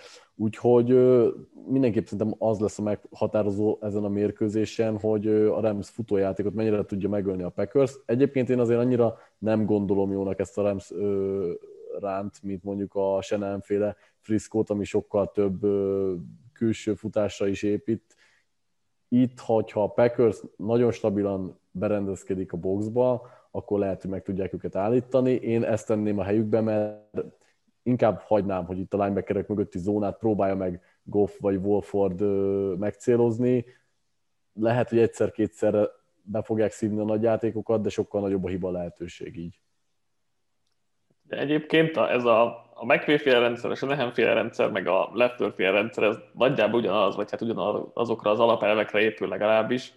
[0.40, 0.88] Úgyhogy
[1.66, 7.08] mindenképp szerintem az lesz a meghatározó ezen a mérkőzésen, hogy a Rams futójátékot mennyire tudja
[7.08, 7.98] megölni a Packers.
[8.06, 10.92] Egyébként én azért annyira nem gondolom jónak ezt a Rams
[11.98, 15.60] ránt, mint mondjuk a Shannon-féle friszkót, ami sokkal több
[16.52, 18.16] külső futásra is épít.
[19.08, 24.76] Itt, hogyha a Packers nagyon stabilan berendezkedik a boxba, akkor lehet, hogy meg tudják őket
[24.76, 25.32] állítani.
[25.32, 27.24] Én ezt tenném a helyükbe, mert
[27.82, 32.20] inkább hagynám, hogy itt a linebackerek mögötti zónát próbálja meg Goff vagy Wolford
[32.78, 33.64] megcélozni.
[34.52, 35.88] Lehet, hogy egyszer-kétszer
[36.22, 39.60] be fogják szívni a nagy játékokat, de sokkal nagyobb a hiba lehetőség így.
[41.22, 45.72] De egyébként ez a, a McVay rendszer, és a Nehem rendszer, meg a Lefter fél
[45.72, 49.92] rendszer, ez nagyjából ugyanaz, vagy hát ugyanazokra az alapelvekre épül legalábbis.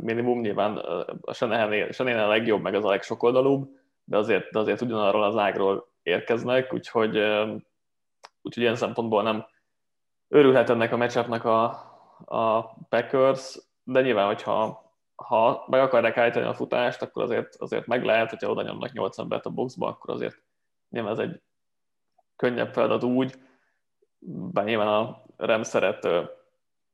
[0.00, 0.76] Minimum nyilván
[1.20, 3.68] a Senehen a legjobb, meg az a legsokoldalúbb,
[4.04, 7.16] de azért, de azért ugyanarról az ágról érkeznek, úgyhogy,
[8.42, 9.46] úgyhogy ilyen szempontból nem
[10.28, 11.64] örülhet ennek a matchupnak a,
[12.24, 14.80] a Packers, de nyilván, hogyha
[15.14, 19.18] ha meg akarják állítani a futást, akkor azért, azért meg lehet, hogyha oda nyomnak 8
[19.18, 20.42] embert a boxba, akkor azért
[20.88, 21.40] nyilván ez egy
[22.36, 23.34] könnyebb feladat úgy,
[24.52, 26.08] bár nyilván a Rem szeret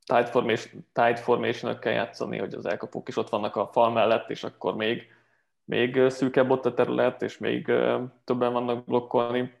[0.09, 4.43] tight, formation, tight formation játszani, hogy az elkapók is ott vannak a fal mellett, és
[4.43, 5.07] akkor még
[5.69, 7.65] még szűkebb ott a terület, és még
[8.23, 9.57] többen vannak blokkolni.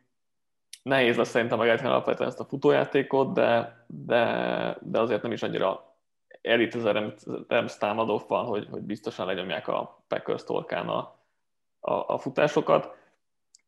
[0.83, 5.95] Nehéz lesz szerintem megállítani alapvetően ezt a futójátékot, de, de, de azért nem is annyira
[6.41, 7.13] elit ez a
[7.47, 11.15] Rams támadó van, hogy, hogy biztosan lenyomják a Packers tolkán a,
[11.79, 12.97] a, a futásokat.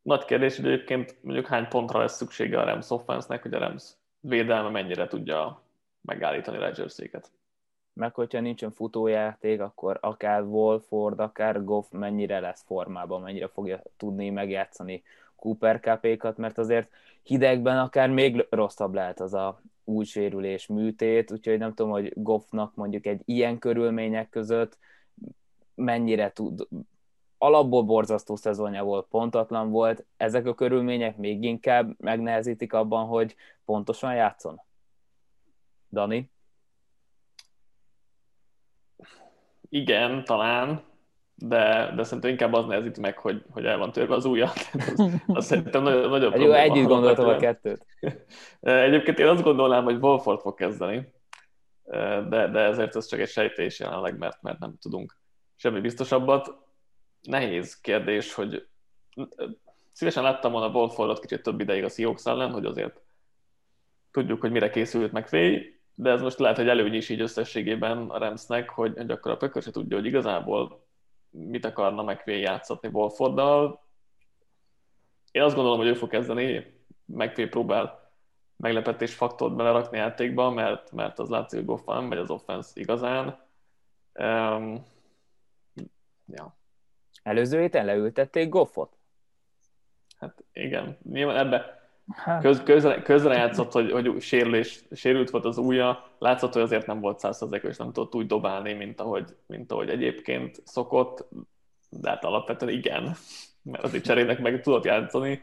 [0.01, 3.83] Nagy kérdés, hogy egyébként mondjuk hány pontra lesz szüksége a Rams offense hogy a Rams
[4.19, 5.61] védelme mennyire tudja
[6.01, 7.31] megállítani Rodgerséket
[7.93, 14.29] meg hogyha nincsen futójáték, akkor akár Wolford, akár Goff mennyire lesz formában, mennyire fogja tudni
[14.29, 15.03] megjátszani
[15.35, 16.91] Cooper cup mert azért
[17.23, 22.75] hidegben akár még rosszabb lehet az a új sérülés műtét, úgyhogy nem tudom, hogy Goffnak
[22.75, 24.77] mondjuk egy ilyen körülmények között
[25.75, 26.67] mennyire tud,
[27.37, 33.35] alapból borzasztó szezonja volt, pontatlan volt, ezek a körülmények még inkább megnehezítik abban, hogy
[33.65, 34.61] pontosan játszon?
[35.91, 36.31] Dani?
[39.71, 40.83] igen, talán,
[41.35, 44.51] de, de szerintem inkább az nehezít meg, hogy, hogy el van törve az ujja.
[44.95, 47.85] az, az szerintem nagy, nagyobb Jó, együtt gondoltam a kettőt.
[48.59, 51.13] Egyébként én azt gondolnám, hogy Wolford fog kezdeni,
[52.29, 55.17] de, de ezért ez csak egy sejtés jelenleg, mert, mert nem tudunk
[55.55, 56.55] semmi biztosabbat.
[57.21, 58.67] Nehéz kérdés, hogy
[59.91, 63.01] szívesen láttam volna Wolfordot kicsit több ideig a Seahawks ellen, hogy azért
[64.11, 65.61] tudjuk, hogy mire készült meg fél,
[66.01, 69.37] de ez most lehet, hogy előny is így összességében a Ramsnek, hogy, hogy akkor a
[69.37, 70.85] Packers se tudja, hogy igazából
[71.29, 73.85] mit akarna McVay játszatni Wolforddal.
[75.31, 78.13] Én azt gondolom, hogy ő fog kezdeni, McVay próbál
[78.55, 83.47] meglepetés faktort belerakni játékba, mert, mert az látszik, hogy Goff nem megy az offense igazán.
[84.13, 84.85] Um,
[86.25, 86.57] ja.
[87.23, 88.97] Előző héten leültették Goffot?
[90.17, 91.80] Hát igen, nyilván ebbe
[92.15, 92.41] Hát.
[92.41, 96.99] Köz, közre, közre játszott, hogy, hogy sérülés, sérült volt az ujja, látszott, hogy azért nem
[96.99, 101.27] volt százszerzékos, és nem tudott úgy dobálni, mint ahogy, mint ahogy egyébként szokott,
[101.89, 103.15] de hát alapvetően igen,
[103.61, 105.41] mert azért cserének meg tudott játszani,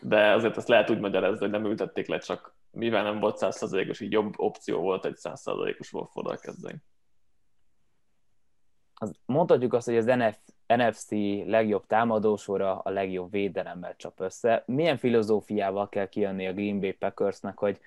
[0.00, 4.00] de azért ezt lehet úgy magyarázni, hogy nem ültették le, csak mivel nem volt százszerzékos,
[4.00, 6.82] így jobb opció volt egy százszerzékos Wolfordal kezdeni.
[8.94, 11.10] Az, mondhatjuk azt, hogy az NF, NFC
[11.46, 14.62] legjobb támadósora a legjobb védelemmel csap össze.
[14.66, 17.80] Milyen filozófiával kell kijönni a Green Bay Packersnek, hogy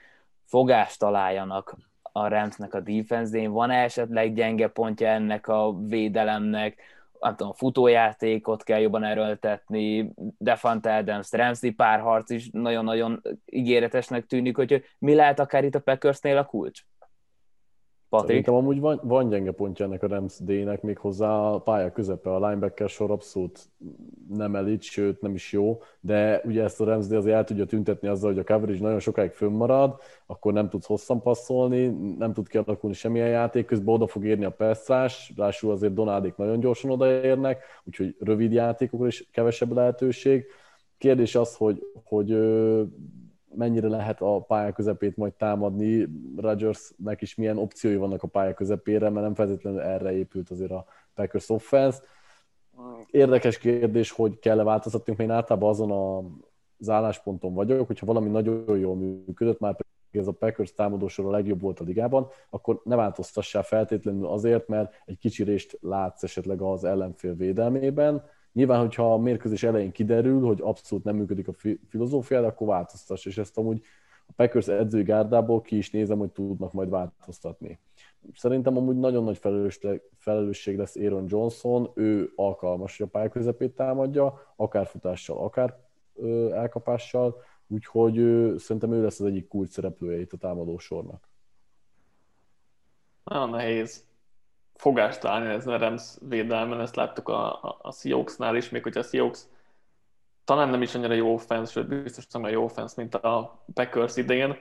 [0.45, 1.75] fogást találjanak
[2.11, 6.81] a Ramsnek a defense Van-e esetleg gyenge pontja ennek a védelemnek?
[7.19, 14.85] nem tudom, futójátékot kell jobban erőltetni, Defante Adams, Ramsey párharc is nagyon-nagyon ígéretesnek tűnik, hogy
[14.99, 16.83] mi lehet akár itt a Packersnél a kulcs?
[18.09, 18.29] Patrik?
[18.29, 22.33] Szerintem amúgy van, van gyenge pontja ennek a Rams D-nek, még hozzá a pálya közepe,
[22.33, 23.59] a linebacker sor abszolút
[24.29, 27.65] nem elit, sőt nem is jó, de ugye ezt a Rams D azért el tudja
[27.65, 32.47] tüntetni azzal, hogy a coverage nagyon sokáig fönnmarad, akkor nem tudsz hosszan passzolni, nem tud
[32.47, 37.63] kialakulni semmilyen játék, közben oda fog érni a percrás, rásul azért Donádék nagyon gyorsan odaérnek,
[37.83, 40.45] úgyhogy rövid játékokra is kevesebb lehetőség.
[40.97, 42.37] Kérdés az, hogy, hogy
[43.55, 46.07] mennyire lehet a pálya közepét majd támadni,
[46.37, 50.85] Rodgersnek is milyen opciói vannak a pálya közepére, mert nem feltétlenül erre épült azért a
[51.13, 51.99] Packers offense.
[53.11, 56.17] Érdekes kérdés, hogy kell-e változtatni, én általában azon a,
[56.79, 59.75] az állásponton vagyok, hogyha valami nagyon jól működött, már
[60.11, 64.93] ez a Packers támadósor a legjobb volt a ligában, akkor ne változtassál feltétlenül azért, mert
[65.05, 68.23] egy kicsi részt látsz esetleg az ellenfél védelmében,
[68.59, 71.53] Nyilván, hogyha a mérkőzés elején kiderül, hogy abszolút nem működik a
[71.89, 73.81] filozófia, akkor változtass, és ezt amúgy
[74.27, 77.79] a Packers edzői gárdából ki is nézem, hogy tudnak majd változtatni.
[78.33, 79.39] Szerintem amúgy nagyon nagy
[80.17, 85.77] felelősség lesz Aaron Johnson, ő alkalmas, hogy a pálya közepét támadja, akár futással, akár
[86.51, 88.15] elkapással, úgyhogy
[88.57, 91.29] szerintem ő lesz az egyik kulcs szereplője itt a támadó sornak.
[93.23, 94.07] Nagyon nehéz
[94.79, 98.99] fogást találni ezen a Rams védelmen, ezt láttuk a, a, a Seahawksnál is, még hogyha
[98.99, 99.39] a Seahawks
[100.43, 104.17] talán nem is annyira jó offense, sőt biztos nem olyan jó offense, mint a Packers
[104.17, 104.57] idején.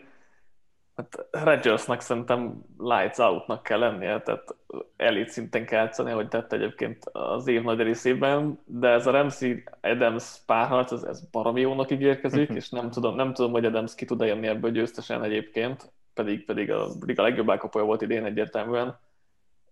[0.96, 4.54] Hát Rodgersnak szerintem lights outnak kell lennie, tehát
[4.96, 9.62] elit szinten kell játszani, hogy tette egyébként az év nagy részében, de ez a Ramsey
[9.80, 14.04] Adams párharc, ez, ez baromi jónak ígérkezik, és nem tudom, nem tudom, hogy Adams ki
[14.04, 18.98] tud jönni ebből győztesen egyébként, pedig, pedig a, pedig a legjobb elkapója volt idén egyértelműen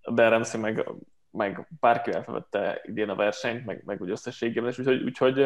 [0.08, 0.88] de Ramsey meg,
[1.30, 5.40] meg bárkivel felvette idén a versenyt, meg, meg úgy összességében is, úgyhogy, úgyhogy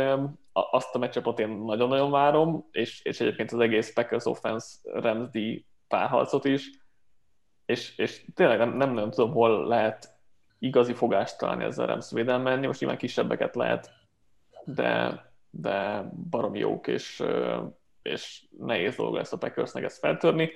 [0.52, 6.44] azt a meccsapot én nagyon-nagyon várom, és, és egyébként az egész Packers offense Ramsey párharcot
[6.44, 6.70] is,
[7.64, 10.18] és, és tényleg nem, nem nagyon tudom, hol lehet
[10.58, 13.90] igazi fogást találni ezzel Rams védelmen, most nyilván kisebbeket lehet,
[14.64, 17.22] de, de baromi jók, és,
[18.02, 20.50] és nehéz dolog lesz a Packersnek ezt feltörni.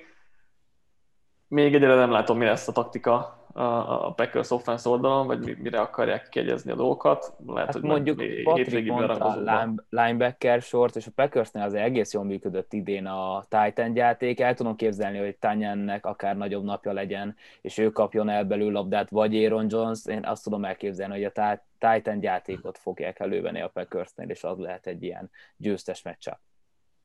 [1.47, 6.29] Még egyre nem látom, mi lesz a taktika a Packers offense oldalon, vagy mire akarják
[6.29, 7.33] kiegyezni a dolgokat.
[7.45, 12.73] Lehet, hát hogy mondjuk Patrick mondta linebacker sort, és a Packersnél az egész jól működött
[12.73, 14.39] idén a Titan játék.
[14.39, 19.09] El tudom képzelni, hogy Tanyannek akár nagyobb napja legyen, és ő kapjon el belül labdát,
[19.09, 20.05] vagy Aaron Jones.
[20.05, 24.87] Én azt tudom elképzelni, hogy a Titan játékot fogják elővenni a Packersnél, és az lehet
[24.87, 26.39] egy ilyen győztes meccsa.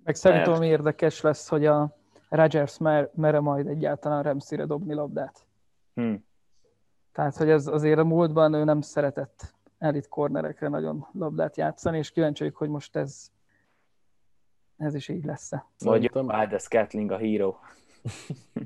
[0.04, 1.96] Meg szerintem érdekes lesz, hogy a
[2.28, 5.46] Rodgers mer, mere majd egyáltalán Ramsey-re dobni labdát.
[5.94, 6.28] Hmm.
[7.20, 12.10] Tehát, hogy ez azért a múltban ő nem szeretett elit cornerekre nagyon labdát játszani, és
[12.10, 13.30] kíváncsi vagyok, hogy most ez
[14.76, 15.66] ez is így lesz-e.
[15.78, 17.54] Vagy Aldous Catling a hero.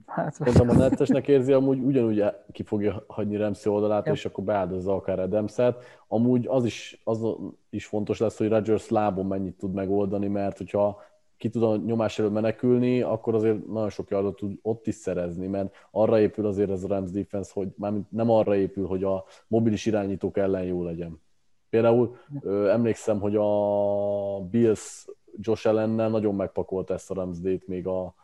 [0.06, 4.12] Hát, Mondtam, a nettesnek érzi, amúgy ugyanúgy ki fogja hagyni Remszi oldalát, ja.
[4.12, 5.84] és akkor beáldozza akár Adamset.
[6.08, 7.26] Amúgy az is, az
[7.70, 11.02] is fontos lesz, hogy Rodgers lábon mennyit tud megoldani, mert hogyha
[11.44, 15.46] ki tud a nyomás elől menekülni, akkor azért nagyon sok yardot tud ott is szerezni,
[15.46, 19.24] mert arra épül azért ez a Rams defense, hogy mármint nem arra épül, hogy a
[19.46, 21.20] mobilis irányítók ellen jó legyen.
[21.68, 27.86] Például ö, emlékszem, hogy a Bills Josh ellennel nagyon megpakolt ezt a Rams D-t még
[27.86, 28.14] a,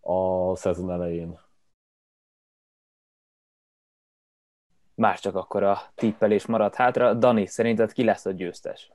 [0.00, 1.38] a szezon elején.
[4.94, 7.14] Már csak akkor a tippelés maradt hátra.
[7.14, 8.92] Dani, szerinted ki lesz a győztes?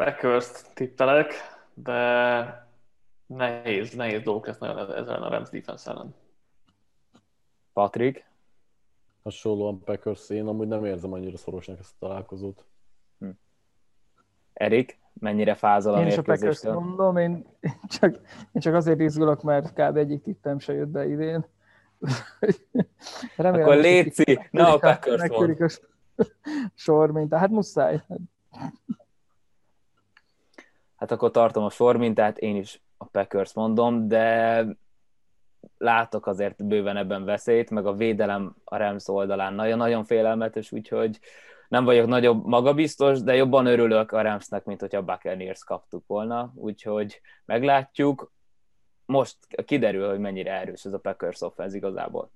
[0.00, 1.34] packers tippelek
[1.82, 2.68] de
[3.26, 6.14] nehéz, nehéz dolgok lesz nagyon ezzel a Rams defense ellen.
[7.72, 8.28] Patrik?
[9.22, 12.64] Hasonlóan Packers, én amúgy nem érzem annyira szorosnak ezt a találkozót.
[13.18, 13.28] Hm.
[14.52, 17.46] Erik, mennyire fázol a Én is a packers mondom, én,
[18.00, 18.20] csak,
[18.52, 19.96] én csak azért izgulok, mert kb.
[19.96, 21.46] egyik tippem se jött be idén.
[23.36, 25.80] Remélem, Akkor Léci, ne a Packers
[26.74, 28.02] sor, mint, hát muszáj
[31.00, 34.66] hát akkor tartom a sormintát, én is a Packers mondom, de
[35.78, 41.18] látok azért bőven ebben veszélyt, meg a védelem a Rams oldalán nagyon-nagyon félelmetes, úgyhogy
[41.68, 46.52] nem vagyok nagyobb magabiztos, de jobban örülök a Ramsnek, mint hogyha a Buccaneers kaptuk volna,
[46.54, 48.32] úgyhogy meglátjuk.
[49.06, 52.30] Most kiderül, hogy mennyire erős ez a Packers offense igazából.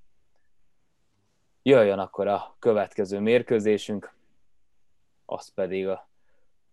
[1.63, 4.15] Jöjjön akkor a következő mérkőzésünk,
[5.25, 6.09] az pedig a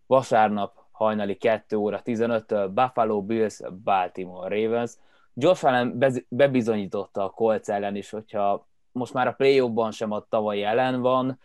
[0.05, 4.97] vasárnap hajnali 2 óra 15-től Buffalo Bills, Baltimore Ravens.
[5.33, 10.63] Josh Allen bebizonyította a Colts ellen is, hogyha most már a play sem a tavalyi
[10.63, 11.39] ellen van,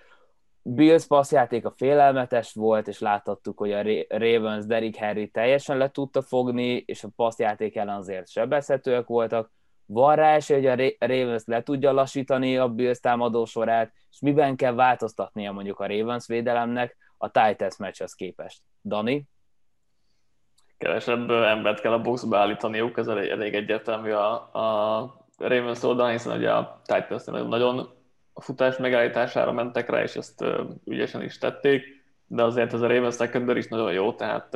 [0.63, 6.23] Bills passzjáték a félelmetes volt, és láthattuk, hogy a Ravens Derrick Henry teljesen le tudta
[6.23, 9.51] fogni, és a passzjáték ellen azért sebezhetőek voltak.
[9.87, 14.57] Van rá esély, hogy a Ravens le tudja lassítani a Bills támadó sorát, és miben
[14.57, 18.63] kell változtatnia mondjuk a Ravens védelemnek a Titans meccshez képest.
[18.85, 19.29] Dani?
[20.79, 26.37] Kevesebb embert kell a boxba állítaniuk, ez elég, elég egyértelmű a, a Ravens oldalán, hiszen
[26.37, 27.95] ugye a Titans nagyon
[28.33, 30.45] a futás megállítására mentek rá, és ezt
[30.85, 34.55] ügyesen is tették, de azért ez a Ravens secondary is nagyon jó, tehát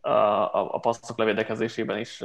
[0.00, 2.22] a, a, a passzok levédekezésében is,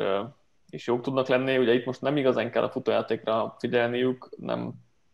[0.70, 1.58] is jók tudnak lenni.
[1.58, 4.74] Ugye itt most nem igazán kell a futójátékra figyelniük, nem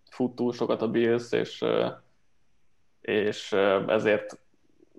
[0.09, 1.65] fut túl sokat a Bills, és,
[3.01, 3.51] és
[3.87, 4.39] ezért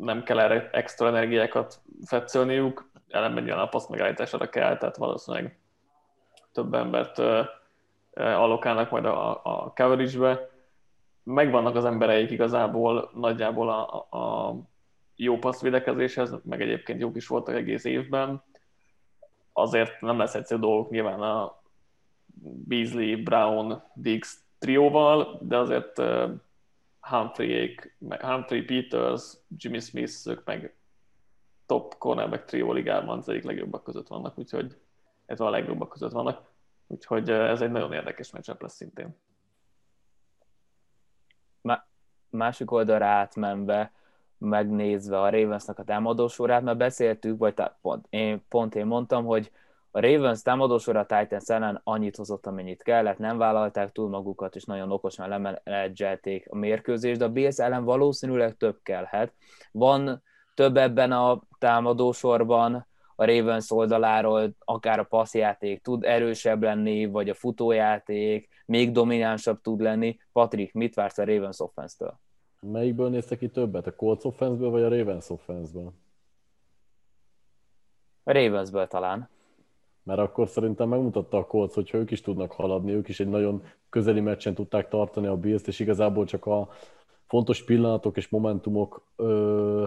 [0.00, 5.58] nem kell erre extra energiákat fetszölniük, ellenben a passz megállítására kell, tehát valószínűleg
[6.52, 7.18] több embert
[8.14, 10.48] allokálnak majd a, a coverage-be.
[11.22, 14.56] Megvannak az embereik igazából nagyjából a, a
[15.16, 18.42] jó passzvédekezéshez, meg egyébként jók is voltak egész évben.
[19.52, 21.60] Azért nem lesz egyszerű dolgok nyilván a
[22.42, 26.02] Beasley, Brown, Diggs trióval, de azért
[27.00, 27.78] Humphrey,
[28.08, 30.74] Humphrey Peters, Jimmy Smith, ők meg
[31.66, 34.80] top cornerback trió ligában az egyik legjobbak között vannak, úgyhogy
[35.26, 36.48] ez a legjobbak között vannak.
[36.86, 39.16] Úgyhogy ez egy nagyon érdekes meccsap lesz szintén.
[42.30, 43.92] Másik oldalra átmenve,
[44.38, 49.52] megnézve a Ravensnek a támadósorát, mert beszéltük, vagy tá, pont, én, pont én mondtam, hogy
[49.90, 54.64] a Ravens támadósor a Titans ellen annyit hozott, amennyit kellett, nem vállalták túl magukat, és
[54.64, 59.32] nagyon okosan lemenedzselték a mérkőzést, de a Bills ellen valószínűleg több kellhet.
[59.72, 60.22] Van
[60.54, 67.34] több ebben a támadósorban, a Ravens oldaláról akár a passzjáték tud erősebb lenni, vagy a
[67.34, 70.18] futójáték még dominánsabb tud lenni.
[70.32, 72.18] Patrik, mit vársz a Ravens offense-től?
[72.60, 73.86] Melyikből néztek ki többet?
[73.86, 75.92] A Colts offense vagy a Ravens offense-ből?
[78.22, 79.28] A Ravensből talán.
[80.02, 83.62] Mert akkor szerintem megmutatta a Colts, hogy ők is tudnak haladni, ők is egy nagyon
[83.88, 86.68] közeli meccsen tudták tartani a Bills-t, és igazából csak a
[87.26, 89.86] fontos pillanatok és momentumok ö,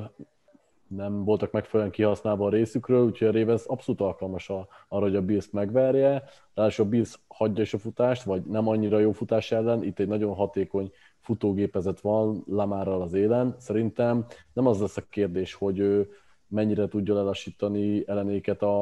[0.87, 5.21] nem voltak megfelelően kihasználva a részükről, úgyhogy a Ravens abszolút alkalmas a, arra, hogy a
[5.21, 6.23] Bills megverje.
[6.53, 9.83] Ráadásul a Bills hagyja is a futást, vagy nem annyira jó futás ellen.
[9.83, 13.55] Itt egy nagyon hatékony futógépezet van Lamárral az élen.
[13.57, 16.09] Szerintem nem az lesz a kérdés, hogy ő
[16.53, 18.75] mennyire tudja lelassítani ellenéket a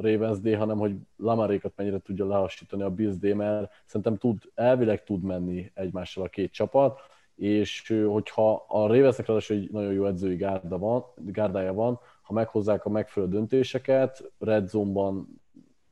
[0.00, 5.04] Ravens D, hanem hogy Lamarékat mennyire tudja lelassítani a Bills D, mert szerintem tud, elvileg
[5.04, 7.00] tud menni egymással a két csapat
[7.38, 12.84] és hogyha a Ravensnek ráadásul egy nagyon jó edzői gárda van, gárdája van, ha meghozzák
[12.84, 14.70] a megfelelő döntéseket, red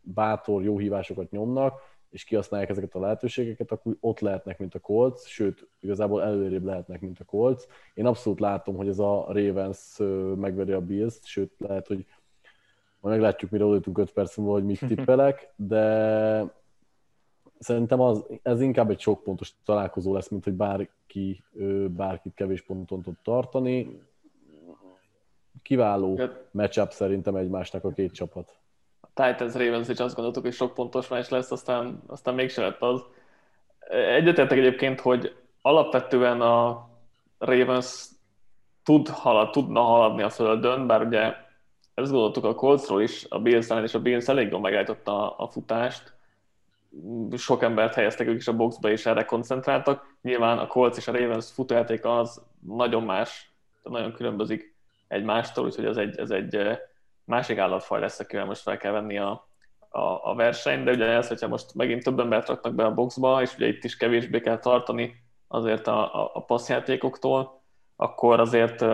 [0.00, 1.80] bátor, jó hívásokat nyomnak,
[2.16, 7.00] és kihasználják ezeket a lehetőségeket, akkor ott lehetnek, mint a Colts, sőt, igazából előrébb lehetnek,
[7.00, 7.62] mint a Colts.
[7.94, 9.96] Én abszolút látom, hogy ez a Ravens
[10.36, 12.06] megveri a Bills-t, sőt, lehet, hogy
[13.00, 16.54] majd meglátjuk, mire odajutunk 5 perc múlva, hogy mit tippelek, de
[17.58, 21.44] szerintem az, ez inkább egy sok pontos találkozó lesz, mint hogy bárki,
[21.88, 24.00] bárkit kevés ponton tud tartani.
[25.62, 28.58] Kiváló matchup szerintem egymásnak a két csapat.
[29.16, 33.04] Titans Ravens is azt gondoltuk, hogy sok pontos meccs lesz, aztán, aztán mégse lett az.
[33.88, 36.88] Egyetértek egyébként, hogy alapvetően a
[37.38, 38.04] Ravens
[38.84, 41.34] tud halad, tudna haladni a földön, bár ugye
[41.94, 45.48] ezt gondoltuk a Coltsról is, a Bills és a Bills elég jól megállította a, a
[45.48, 46.14] futást,
[47.36, 50.16] sok embert helyeztek ők is a boxba, és erre koncentráltak.
[50.22, 53.50] Nyilván a Colts és a Ravens futójáték az nagyon más,
[53.82, 54.74] nagyon különbözik
[55.08, 56.78] egymástól, úgyhogy ez egy, ez egy
[57.26, 59.48] másik állatfaj lesz, akivel most fel kell venni a,
[59.88, 63.42] a, a versenyt, de ugye ez, hogyha most megint több embert raknak be a boxba,
[63.42, 65.14] és ugye itt is kevésbé kell tartani
[65.48, 67.62] azért a, a, a passzjátékoktól,
[67.96, 68.84] akkor azért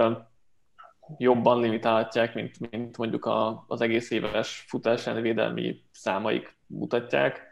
[1.19, 7.51] jobban limitálhatják, mint, mint mondjuk a, az egész éves futás védelmi számaik mutatják.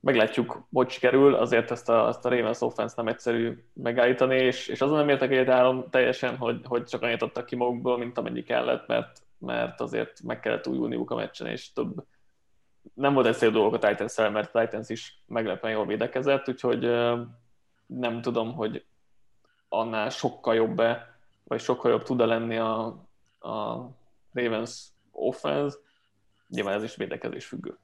[0.00, 4.80] Meglátjuk, hogy sikerül, azért ezt a, ezt a Ravens offense nem egyszerű megállítani, és, és
[4.80, 8.86] azon nem értek egyet teljesen, hogy, hogy csak annyit adtak ki magukból, mint amennyi kellett,
[8.86, 12.04] mert, mert azért meg kellett újulniuk a meccsen, és több
[12.94, 16.80] nem volt egyszerű dolgok a titans mert a Titans is meglepően jól védekezett, úgyhogy
[17.86, 18.84] nem tudom, hogy
[19.68, 22.84] annál sokkal jobb-e, vagy sokkal jobb tud-e lenni a,
[23.40, 23.88] a
[24.32, 25.76] Ravens offense,
[26.48, 27.78] nyilván ez is védekezés függő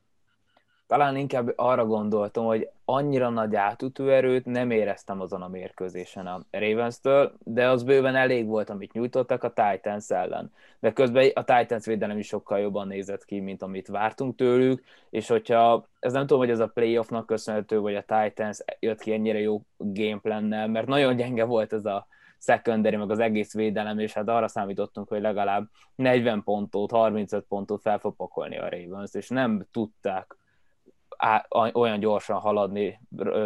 [0.88, 7.32] talán inkább arra gondoltam, hogy annyira nagy átütőerőt nem éreztem azon a mérkőzésen a Ravens-től,
[7.44, 10.52] de az bőven elég volt, amit nyújtottak a Titans ellen.
[10.80, 15.28] De közben a Titans védelem is sokkal jobban nézett ki, mint amit vártunk tőlük, és
[15.28, 19.38] hogyha, ez nem tudom, hogy ez a playoffnak köszönhető, vagy a Titans jött ki ennyire
[19.38, 22.06] jó gameplannel, mert nagyon gyenge volt ez a
[22.38, 27.80] secondary, meg az egész védelem, és hát arra számítottunk, hogy legalább 40 pontot, 35 pontot
[27.80, 30.37] fel fog pakolni a Ravens, és nem tudták
[31.72, 33.00] olyan gyorsan haladni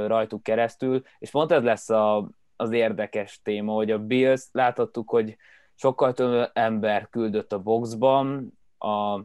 [0.07, 5.37] rajtuk keresztül, és pont ez lesz a, az érdekes téma, hogy a Bills láthattuk, hogy
[5.75, 9.21] sokkal több ember küldött a boxban, a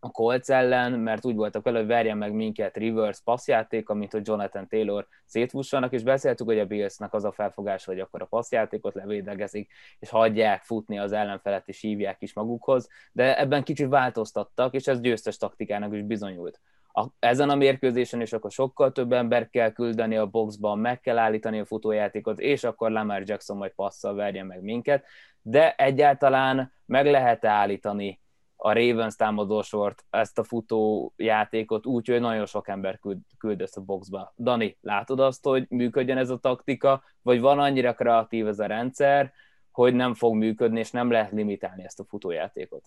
[0.00, 4.26] a Colts ellen, mert úgy voltak vele, hogy verjen meg minket reverse passzjáték, amit hogy
[4.26, 8.94] Jonathan Taylor szétfussanak, és beszéltük, hogy a Billsnek az a felfogás, hogy akkor a passzjátékot
[8.94, 14.86] levédegezik, és hagyják futni az ellenfelet, és hívják is magukhoz, de ebben kicsit változtattak, és
[14.86, 16.60] ez győztes taktikának is bizonyult.
[16.92, 21.18] A, ezen a mérkőzésen is akkor sokkal több ember kell küldeni a boxban, meg kell
[21.18, 25.04] állítani a futójátékot, és akkor Lamar Jackson majd passzal verjen meg minket,
[25.42, 28.20] de egyáltalán meg lehet állítani
[28.60, 33.76] a Ravens támadósort, ezt a futó játékot úgy, hogy nagyon sok ember küld, küld ezt
[33.76, 34.32] a boxba.
[34.36, 39.32] Dani, látod azt, hogy működjön ez a taktika, vagy van annyira kreatív ez a rendszer,
[39.70, 42.84] hogy nem fog működni, és nem lehet limitálni ezt a futójátékot?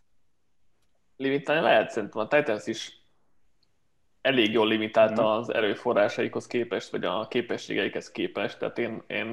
[1.18, 3.01] Limitálni lehet, szerintem a Titans is
[4.22, 5.26] elég jól limitálta mm.
[5.26, 9.28] az erőforrásaikhoz képest, vagy a képességeikhez képest, tehát én, én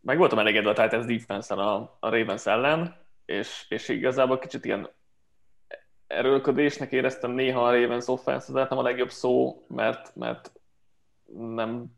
[0.00, 4.88] meg voltam elégedve a Titans defense a, a Ravens ellen, és, és igazából kicsit ilyen
[6.06, 10.52] erőlködésnek éreztem néha a Ravens offense, ez nem a legjobb szó, mert, mert
[11.36, 11.94] nem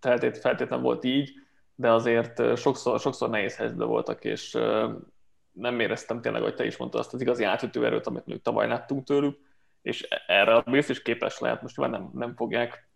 [0.00, 1.32] feltét, feltétlenül volt így,
[1.74, 4.58] de azért sokszor, sokszor nehéz helyzetben voltak, és
[5.52, 8.68] nem éreztem tényleg, hogy te is mondtad, azt az igazi átütő erőt, amit még tavaly
[8.68, 9.38] láttunk tőlük,
[9.82, 12.88] és erre a Bills is képes lehet, most már nem, nem fogják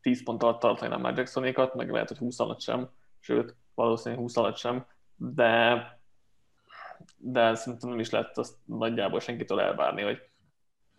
[0.00, 4.22] 10 pont alatt tartani nem már Jacksonékat, meg lehet, hogy 20 alatt sem, sőt, valószínűleg
[4.22, 5.98] 20 alatt sem, de
[7.16, 10.28] de szerintem nem is lett azt nagyjából senkitől elvárni, hogy,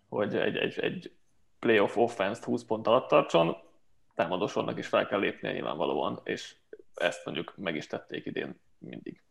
[0.09, 1.13] hogy egy, egy, egy
[1.59, 3.55] playoff offense 20 pont alatt tartson,
[4.15, 6.55] támadósornak is fel kell lépnie nyilvánvalóan, és
[6.93, 9.23] ezt mondjuk meg is tették idén mindig.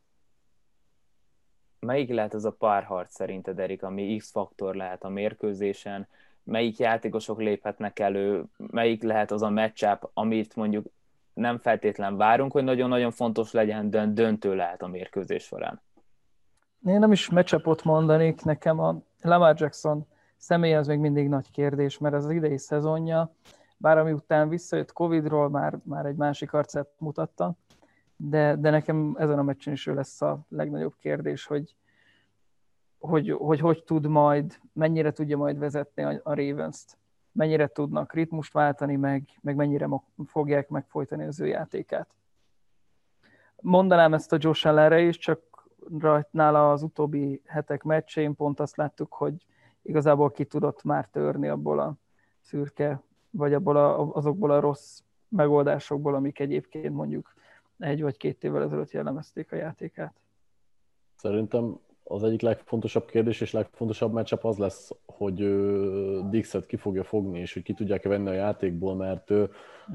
[1.80, 6.08] Melyik lehet az a párharc szerinted, Erik, ami X-faktor lehet a mérkőzésen?
[6.42, 8.44] Melyik játékosok léphetnek elő?
[8.56, 10.86] Melyik lehet az a matchup, amit mondjuk
[11.32, 15.80] nem feltétlen várunk, hogy nagyon-nagyon fontos legyen, de döntő lehet a mérkőzés során?
[16.86, 20.06] Én nem is matchupot mondanék, nekem a Lamar Jackson
[20.36, 23.34] személy az még mindig nagy kérdés, mert ez az idei szezonja,
[23.76, 27.54] bár ami után visszajött Covid-ról, már, már egy másik arcát mutatta,
[28.22, 31.74] de, de nekem ezen a meccsen is ő lesz a legnagyobb kérdés, hogy
[32.98, 36.98] hogy, hogy hogy tud majd, mennyire tudja majd vezetni a, a Ravens-t,
[37.32, 39.88] mennyire tudnak ritmust váltani, meg, meg mennyire
[40.26, 42.08] fogják megfojtani az ő játékát.
[43.60, 45.68] Mondanám ezt a Josh Allenre is, csak
[46.30, 49.46] nála az utóbbi hetek meccsén pont azt láttuk, hogy
[49.82, 51.94] igazából ki tudott már törni abból a
[52.40, 57.34] szürke, vagy abból a, azokból a rossz megoldásokból, amik egyébként mondjuk
[57.80, 60.20] egy vagy két évvel ezelőtt jellemezték a játékát.
[61.16, 65.34] Szerintem az egyik legfontosabb kérdés és legfontosabb meccsap az lesz, hogy
[66.30, 69.30] Dixet ki fogja fogni, és hogy ki tudják venni a játékból, mert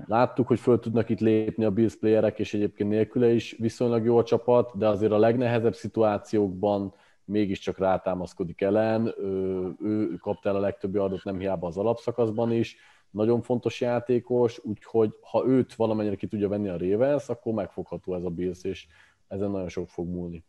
[0.06, 4.18] láttuk, hogy föl tudnak itt lépni a Bills playerek, és egyébként nélküle is viszonylag jó
[4.18, 6.94] a csapat, de azért a legnehezebb szituációkban
[7.26, 9.14] mégiscsak rátámaszkodik ellen.
[9.18, 12.78] Ő, ő kapta el a legtöbb yardot nem hiába az alapszakaszban is,
[13.16, 18.24] nagyon fontos játékos, úgyhogy ha őt valamennyire ki tudja venni a Ravens, akkor megfogható ez
[18.24, 18.88] a Bills, és
[19.28, 20.46] ezen nagyon sok fog múlni.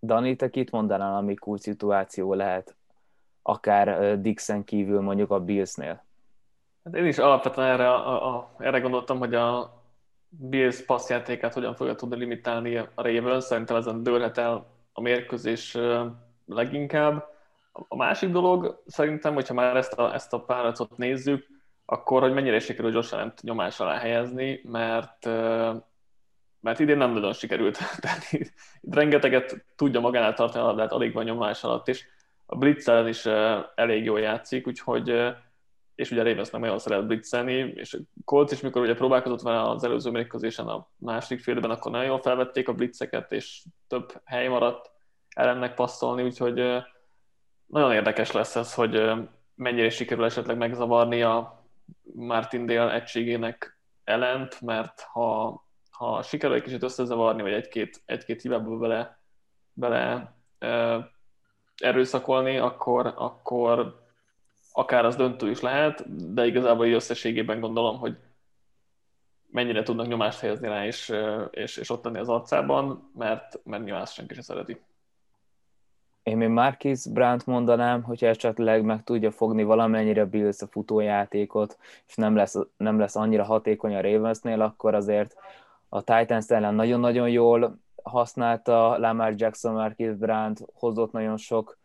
[0.00, 2.76] Dani, te kit mondanál, ami cool szituáció lehet,
[3.42, 6.04] akár Dixon kívül mondjuk a Billsnél?
[6.84, 9.74] Hát én is alapvetően erre, a, a, erre gondoltam, hogy a
[10.28, 13.44] Bills passzjátékát hogyan fogja tudni limitálni a Ravens.
[13.44, 15.78] Szerintem ezen dőlhet el a mérkőzés
[16.46, 17.35] leginkább.
[17.88, 21.46] A másik dolog szerintem, hogyha már ezt a, ezt a páracot nézzük,
[21.84, 25.28] akkor hogy mennyire sikerül Josh allen nyomás alá helyezni, mert
[26.60, 27.78] mert idén nem nagyon sikerült.
[28.00, 28.52] Tehát itt,
[28.90, 32.04] rengeteget tudja magánál tartani a labdát, alig van nyomás alatt, és
[32.46, 33.26] a blitz ellen is
[33.74, 35.34] elég jól játszik, úgyhogy
[35.94, 39.84] és ugye Ravens meg nagyon szeret blitzelni, és Colts is, mikor ugye próbálkozott vele az
[39.84, 44.90] előző mérkőzésen a második félben, akkor nagyon jól felvették a blitzeket, és több hely maradt
[45.28, 46.60] ellennek passzolni, úgyhogy
[47.66, 49.12] nagyon érdekes lesz ez, hogy
[49.54, 51.64] mennyire sikerül esetleg megzavarni a
[52.14, 55.64] Martindale egységének ellent, mert ha
[55.96, 59.18] ha sikerül egy kicsit összezavarni, vagy egy-két, egy-két hibába bele,
[59.72, 61.00] bele e,
[61.76, 64.04] erőszakolni, akkor, akkor
[64.72, 68.16] akár az döntő is lehet, de igazából így összességében gondolom, hogy
[69.50, 71.12] mennyire tudnak nyomást helyezni rá, és,
[71.50, 74.80] és, és ott tenni az arcában, mert, mert nyilván senki sem szereti.
[76.26, 82.14] Én még Marquis Brandt mondanám, hogy esetleg meg tudja fogni valamennyire Bills a futójátékot, és
[82.14, 85.36] nem lesz, nem lesz annyira hatékony a Ravensnél, akkor azért
[85.88, 91.78] a Titans ellen nagyon-nagyon jól használta Lamar Jackson, Marquis Brandt, hozott nagyon sok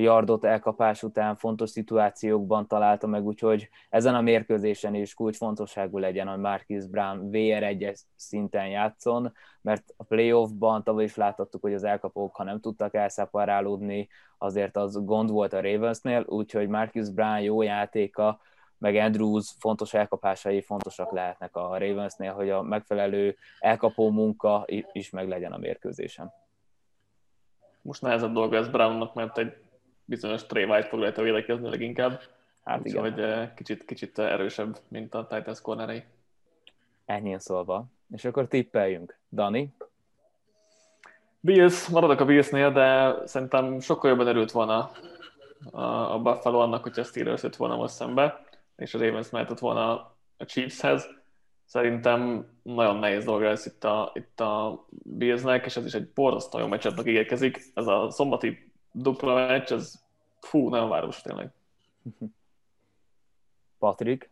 [0.00, 6.38] yardot elkapás után fontos szituációkban találta meg, úgyhogy ezen a mérkőzésen is kulcsfontosságú legyen, hogy
[6.38, 12.44] Marquis Brown VR1 szinten játszon, mert a playoffban tavaly is láthattuk, hogy az elkapók, ha
[12.44, 18.40] nem tudtak elszeparálódni, azért az gond volt a Ravensnél, úgyhogy Marquis Brown jó játéka,
[18.78, 25.28] meg Andrews fontos elkapásai fontosak lehetnek a Ravensnél, hogy a megfelelő elkapó munka is meg
[25.28, 26.32] legyen a mérkőzésen.
[27.82, 29.52] Most nehezebb dolga ez Brownnak, mert egy
[30.08, 32.20] bizonyos Trey White fog rajta védekezni leginkább.
[32.64, 33.00] Hát igen.
[33.00, 36.02] Hogy eh, kicsit, kicsit erősebb, mint a Titans cornerei.
[37.06, 37.84] Ennyien szólva.
[38.10, 39.18] És akkor tippeljünk.
[39.32, 39.72] Dani?
[41.40, 44.90] Bills, maradok a Billsnél, de szerintem sokkal jobban erőt volna
[46.10, 48.44] a Buffalo annak, hogyha Steelers jött volna most szembe,
[48.76, 49.90] és a Ravens mehetett volna
[50.36, 51.08] a Chiefshez.
[51.64, 56.58] Szerintem nagyon nehéz dolga ez itt a, itt a Billsnek, és ez is egy borzasztó
[56.58, 57.60] jó meccsatnak ígérkezik.
[57.74, 60.04] Ez a szombati dupla meccs, az
[60.40, 61.50] fú, nagyon város tényleg.
[63.78, 64.30] Patrik?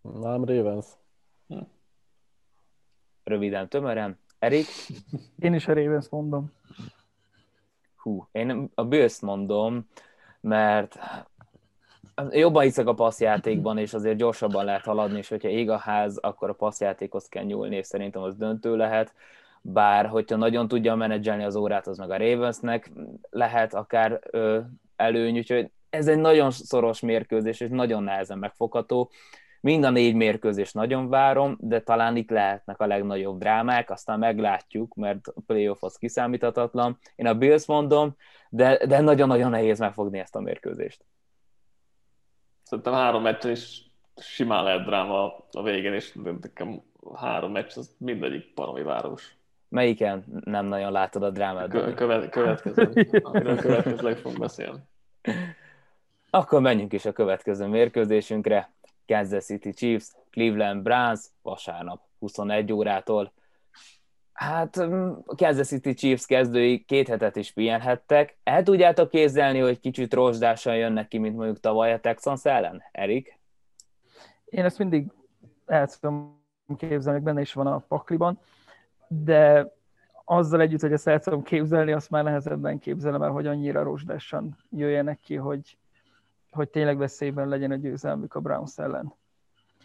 [0.00, 0.86] Nem, Ravens.
[1.48, 1.58] Hm.
[3.24, 4.18] Röviden, tömören.
[4.38, 4.66] Erik?
[5.38, 6.52] Én is a Ravens mondom.
[7.96, 9.88] Hú, én a bills mondom,
[10.40, 10.98] mert
[12.30, 16.48] jobban hiszek a passzjátékban, és azért gyorsabban lehet haladni, és hogyha ég a ház, akkor
[16.48, 19.14] a passzjátékhoz kell nyúlni, és szerintem az döntő lehet
[19.62, 22.92] bár hogyha nagyon tudja menedzselni az órát, az meg a Ravensnek
[23.30, 24.60] lehet akár ö,
[24.96, 29.10] előny, úgyhogy ez egy nagyon szoros mérkőzés, és nagyon nehezen megfogható.
[29.60, 34.94] Mind a négy mérkőzés nagyon várom, de talán itt lehetnek a legnagyobb drámák, aztán meglátjuk,
[34.94, 36.98] mert a playoff az kiszámíthatatlan.
[37.14, 38.16] Én a Bills mondom,
[38.48, 41.04] de, de nagyon-nagyon nehéz megfogni ezt a mérkőzést.
[42.62, 46.82] Szerintem három meccs is simán lehet dráma a végén, és nekem
[47.14, 49.36] három meccs, az mindegyik paromi város.
[49.72, 51.68] Melyiken nem nagyon látod a drámát?
[51.68, 54.78] Kö- követ, következő, amiről következőleg fogunk beszélni.
[56.30, 58.72] Akkor menjünk is a következő mérkőzésünkre.
[59.06, 63.32] Kansas City Chiefs, Cleveland Browns, vasárnap 21 órától.
[64.32, 68.38] Hát mm, a Kansas City Chiefs kezdői két hetet is pihenhettek.
[68.42, 72.82] El tudjátok kézzelni, hogy kicsit rozsdásan jönnek ki, mint mondjuk tavaly a Texans ellen?
[72.90, 73.38] Erik?
[74.44, 75.12] Én ezt mindig
[75.66, 76.44] el tudom
[76.76, 78.40] képzelni, benne is van a pakliban
[79.12, 79.72] de
[80.24, 84.56] azzal együtt, hogy ezt el tudom képzelni, azt már nehezebben képzelem el, hogy annyira rozsdásan
[84.70, 85.78] jöjjenek ki, hogy,
[86.50, 89.14] hogy tényleg veszélyben legyen a győzelmük a Browns ellen.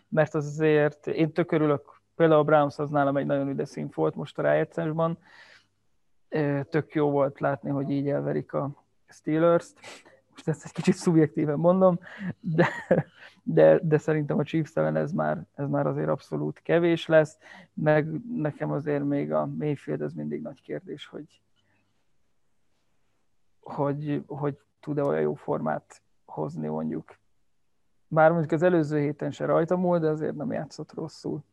[0.10, 3.90] Mert az azért, én tök örülök, például a Browns az nálam egy nagyon üde szín
[3.94, 5.18] volt most a rájegyszersban,
[6.70, 9.80] tök jó volt látni, hogy így elverik a Steelers-t,
[10.30, 12.00] most ezt egy kicsit szubjektíven mondom,
[12.40, 12.68] de,
[13.50, 17.38] de, de szerintem a Chiefs ellen ez már, ez már azért abszolút kevés lesz,
[17.74, 21.42] meg nekem azért még a Mayfield ez mindig nagy kérdés, hogy,
[23.60, 27.18] hogy, hogy tud-e olyan jó formát hozni mondjuk.
[28.08, 31.44] Bár mondjuk az előző héten se rajta múlt, de azért nem játszott rosszul.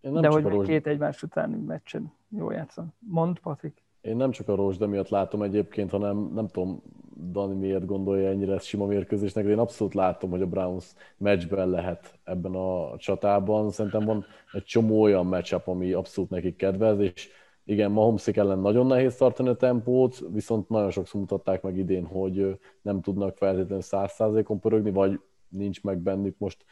[0.00, 0.66] Én nem de hogy rossz...
[0.66, 2.92] két egymás utáni meccsen jól játszom.
[2.98, 3.82] Mond, Patrik.
[4.00, 6.82] Én nem csak a Rosda miatt látom egyébként, hanem nem tudom,
[7.30, 11.68] Dani miért gondolja ennyire ezt sima mérkőzésnek, de én abszolút látom, hogy a Browns meccsben
[11.68, 13.70] lehet ebben a csatában.
[13.70, 17.28] Szerintem van egy csomó olyan matchup, ami abszolút nekik kedvez, és
[17.64, 22.58] igen, Mahomeszik ellen nagyon nehéz tartani a tempót, viszont nagyon sokszor mutatták meg idén, hogy
[22.82, 26.64] nem tudnak feltétlenül száz százalékon pörögni, vagy nincs meg bennük most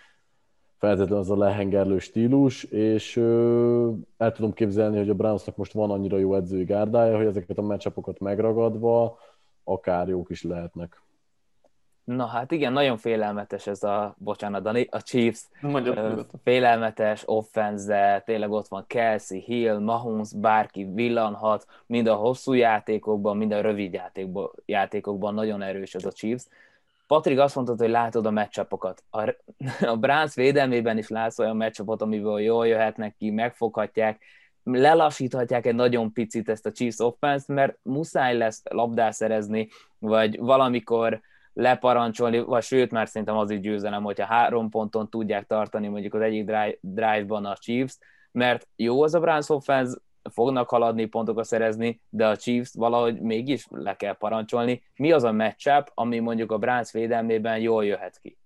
[0.79, 5.91] feltétlenül az a lehengerlő stílus, és ö, el tudom képzelni, hogy a Brownsnak most van
[5.91, 9.19] annyira jó edzői gárdája, hogy ezeket a meccsapokat megragadva
[9.65, 11.01] akár jók is lehetnek.
[12.05, 15.49] Na hát igen, nagyon félelmetes ez a, bocsánat, Dani, a Chiefs
[16.43, 23.53] félelmetes offense, tényleg ott van Kelsey, Hill, Mahomes, bárki villanhat, mind a hosszú játékokban, mind
[23.53, 26.47] a rövid játékban, játékokban nagyon erős ez a Chiefs.
[27.07, 29.03] Patrik azt mondta, hogy látod a meccsapokat.
[29.11, 29.35] A,
[29.93, 34.23] a Browns védelmében is látsz olyan meccsapot, amiből jól jöhetnek ki, megfoghatják,
[34.63, 41.21] lelassíthatják egy nagyon picit ezt a Chiefs offense mert muszáj lesz labdát szerezni, vagy valamikor
[41.53, 46.21] leparancsolni, vagy sőt, már szerintem az így győzelem, hogyha három ponton tudják tartani mondjuk az
[46.21, 46.51] egyik
[46.81, 47.99] drive-ban a Chiefs,
[48.33, 49.99] mert jó az a Browns offense,
[50.31, 54.83] fognak haladni, pontokat szerezni, de a Chiefs valahogy mégis le kell parancsolni.
[54.97, 58.39] Mi az a matchup, ami mondjuk a Browns védelmében jól jöhet ki?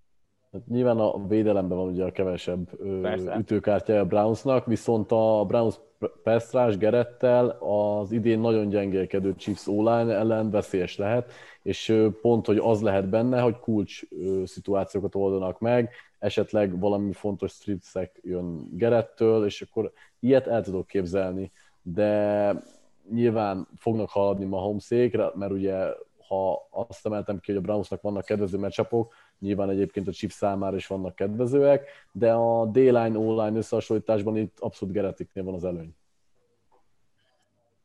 [0.53, 2.69] Hát nyilván a védelemben van ugye a kevesebb
[3.03, 3.37] Persze.
[3.39, 5.81] ütőkártya a Brownsnak, viszont a Browns
[6.23, 12.83] Pestrás Gerettel az idén nagyon gyengélkedő Chiefs online ellen veszélyes lehet, és pont, hogy az
[12.83, 14.03] lehet benne, hogy kulcs
[14.45, 21.53] szituációkat oldanak meg, esetleg valami fontos stripszek jön Gerettől, és akkor ilyet el tudok képzelni,
[21.83, 22.53] de
[23.11, 25.95] nyilván fognak haladni ma Homesékre, mert ugye
[26.29, 30.77] ha azt emeltem ki, hogy a Brownsnak vannak kedvező meccsapok, nyilván egyébként a Chiefs számára
[30.77, 35.95] is vannak kedvezőek, de a D-line, O-line összehasonlításban itt abszolút Geretiknél van az előny.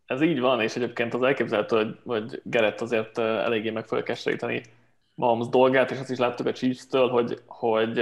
[0.06, 4.64] Ez így van, és egyébként az elképzelhető, hogy, hogy Gerett azért eléggé meg fogja keseríteni
[5.14, 8.02] Mahomes dolgát, és azt is láttuk a Chiefs-től, hogy, hogy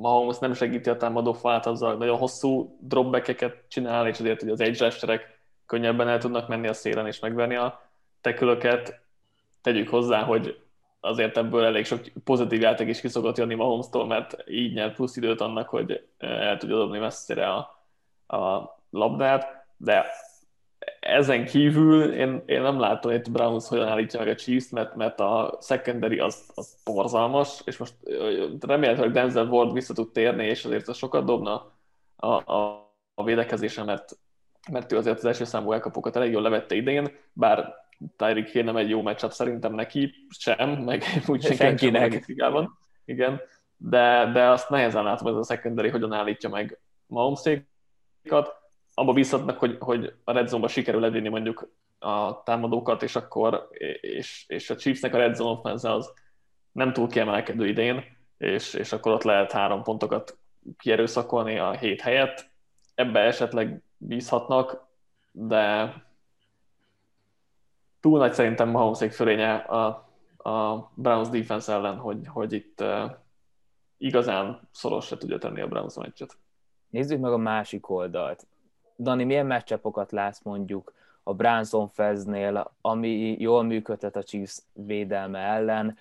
[0.00, 4.60] Mahomes nem segíti a támadó fát azzal, nagyon hosszú dropbackeket csinál, és azért hogy az
[4.60, 5.20] edge
[5.66, 7.80] könnyebben el tudnak menni a szélen és megverni a
[8.20, 9.00] tekülöket.
[9.62, 10.60] Tegyük hozzá, hogy
[11.00, 15.40] azért ebből elég sok pozitív játék is kiszokott jönni Mahomes-tól, mert így nyert plusz időt
[15.40, 17.58] annak, hogy el tudja dobni messzire a,
[18.36, 20.06] a labdát, de
[21.00, 25.20] ezen kívül én, én nem látom itt Browns hogyan állítja meg a Chiefs, mert, mert
[25.20, 27.94] a secondary az, az borzalmas, és most
[28.60, 31.72] remélhetőleg Denzel Ward vissza tud térni, és azért az sokat dobna
[32.16, 34.18] a, a, a védekezésen, mert,
[34.70, 37.74] mert ő azért az első számú elkapokat elég jól levette idén, bár
[38.16, 42.24] Tyreek Hill nem egy jó matchup szerintem neki sem, meg úgy senkinek.
[42.26, 43.40] Sem Igen,
[43.76, 48.59] de, de azt nehezen látom, hogy ez a secondary hogyan állítja meg Mahomesékat
[49.00, 53.68] abba bízhatnak, hogy, hogy a red zone-ba sikerül levinni mondjuk a támadókat, és akkor
[54.00, 56.12] és, és a Chiefsnek a red zone offense az
[56.72, 58.04] nem túl kiemelkedő idén,
[58.38, 60.38] és, és akkor ott lehet három pontokat
[60.78, 62.50] kierőszakolni a hét helyett.
[62.94, 64.86] Ebbe esetleg bízhatnak,
[65.32, 65.94] de
[68.00, 69.86] túl nagy szerintem Mahomesék fölénye a,
[70.50, 73.10] a Browns defense ellen, hogy, hogy itt uh,
[73.98, 76.36] igazán szoros se tudja tenni a Browns meccset.
[76.88, 78.46] Nézzük meg a másik oldalt.
[79.00, 80.92] Dani, milyen meccsepokat látsz mondjuk
[81.22, 85.96] a Branson Feznél, ami jól működhet a Chiefs védelme ellen,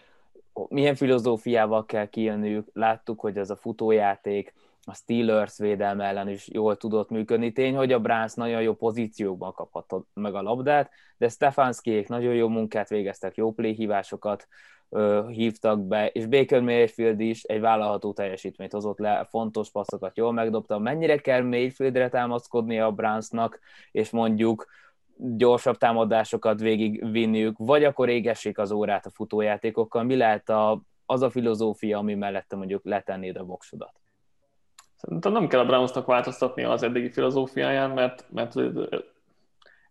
[0.70, 6.78] milyen filozófiával kell kijönniük, láttuk, hogy ez a futójáték, a Steelers védelme ellen is jól
[6.78, 7.52] tudott működni.
[7.52, 12.48] Tény, hogy a Browns nagyon jó pozíciókban kaphatta meg a labdát, de Stefanskiék nagyon jó
[12.48, 14.79] munkát végeztek, jó playhívásokat ö,
[15.28, 20.80] hívtak be, és Baker Mayfield is egy vállalható teljesítményt hozott le, fontos passzokat jól megdobta.
[20.80, 23.60] Mennyire kell Mayfieldre támaszkodni a Brownsnak,
[23.92, 24.66] és mondjuk
[25.18, 30.04] gyorsabb támadásokat végigvinniük, vagy akkor égessék az órát a futójátékokkal.
[30.04, 33.94] Mi lehet a, az a filozófia, ami mellette mondjuk letennéd a voksodat?
[34.96, 38.56] Szerintem nem kell a Brownsnak változtatni az eddigi filozófiáján, mert, mert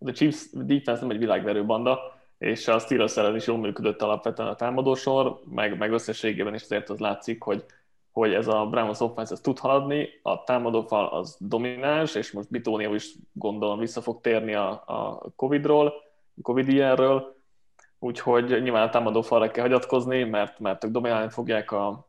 [0.01, 4.49] a Chiefs defense nem egy világverő banda, és a Steelers ellen is jól működött alapvetően
[4.49, 7.64] a támadósor, meg, meg összességében is azért az látszik, hogy,
[8.11, 12.95] hogy ez a Browns offense ez tud haladni, a támadófal az domináns, és most Bitónia
[12.95, 15.93] is gondolom vissza fog térni a, a Covid-ról,
[16.43, 17.36] Covid ilyenről,
[17.99, 22.09] úgyhogy nyilván a támadófalra kell hagyatkozni, mert, mert ők dominálni fogják a,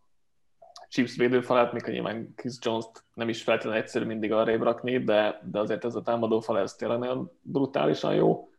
[0.90, 5.60] Chiefs védőfalát, mikor nyilván Chris Jones-t nem is feltétlenül egyszerű mindig arrébb rakni, de, de
[5.60, 8.50] azért ez a támadó fal, ez tényleg nagyon brutálisan jó,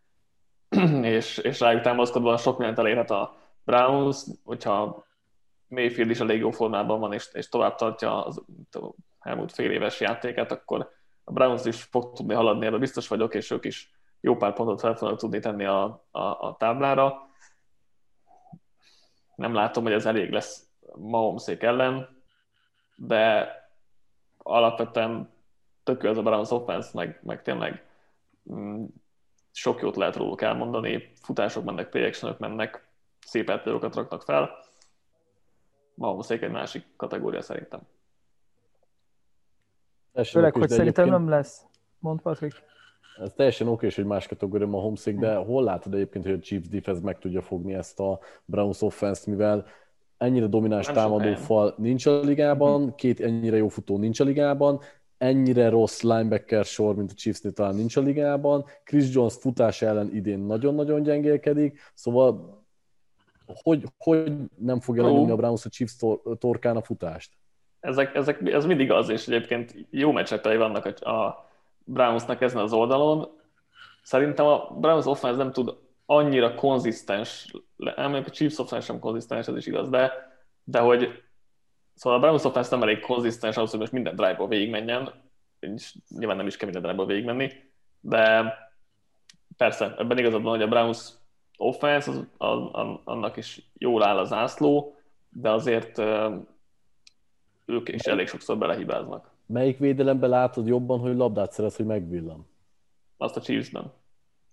[1.03, 5.07] és, és rájuk támaszkodva sok mindent elérhet a Browns, hogyha
[5.69, 8.43] Mayfield is elég jó formában van, és, és tovább tartja az
[9.21, 10.91] elmúlt fél éves játékát, akkor
[11.25, 13.91] a Browns is fog tudni haladni, ebben biztos vagyok, és ők is
[14.21, 17.29] jó pár pontot fel fognak tudni tenni a, a, a táblára.
[19.35, 22.23] Nem látom, hogy ez elég lesz Mahomesék ellen,
[22.95, 23.53] de
[24.39, 25.31] alapvetően
[25.83, 27.85] tök az a Browns offense, meg, meg tényleg
[28.53, 28.85] mm,
[29.53, 32.89] sok jót lehet róluk elmondani, futások mennek, play mennek,
[33.27, 34.51] szép eltérőket raknak fel.
[35.95, 37.81] Mahomesék egy másik kategória szerintem.
[40.25, 41.65] Főleg, hogy szerintem nem lesz.
[41.99, 42.53] Mond Patrik.
[43.19, 46.69] Ez teljesen oké, hogy más kategória a Homesick, de hol látod egyébként, hogy a Chiefs
[46.69, 49.67] defense meg tudja fogni ezt a Browns offense mivel
[50.17, 54.81] ennyire domináns támadó fal nincs a ligában, két ennyire jó futó nincs a ligában,
[55.21, 58.65] ennyire rossz linebacker sor, mint a Chiefs-nél talán nincs a ligában.
[58.85, 62.63] Chris Jones futás ellen idén nagyon-nagyon gyengélkedik, szóval
[63.63, 67.33] hogy, hogy nem fogja lenyomni a Browns a Chiefs tor- torkán a futást?
[67.81, 71.51] Ezek, ezek, ez mindig az, és egyébként jó meccsepei vannak a, a
[71.85, 73.29] Brownsnak ezen az oldalon.
[74.03, 77.55] Szerintem a Browns offense nem tud annyira konzisztens,
[77.97, 80.13] mondjuk a Chiefs offense sem konzisztens, ez is igaz, de,
[80.65, 81.23] de hogy
[81.95, 85.13] szóval a Browns offense nem elég konzisztens ahhoz, hogy most minden drive-ból végigmenjen,
[85.59, 87.53] és nyilván nem is kell minden drive-ból végigmenni,
[88.01, 88.55] de
[89.57, 91.09] persze, ebben igazad van, hogy a Browns
[91.57, 94.95] offense, az, az, annak is jól áll az ászló,
[95.29, 95.99] de azért
[97.67, 99.31] ők is elég sokszor belehibáznak.
[99.47, 102.47] Melyik védelemben látod jobban, hogy labdát szerez, hogy megvillan?
[103.17, 103.93] Azt a Chiefsben.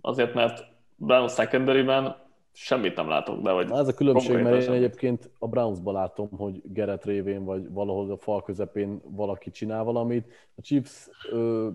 [0.02, 0.66] Azért, mert
[0.96, 1.82] Brown secondary
[2.60, 3.68] semmit nem látok, de vagy...
[3.68, 8.12] Na ez a különbség, mert én egyébként a Brownsban látom, hogy Geret révén, vagy valahol
[8.12, 10.34] a fal közepén valaki csinál valamit.
[10.56, 11.70] A Chiefs ö,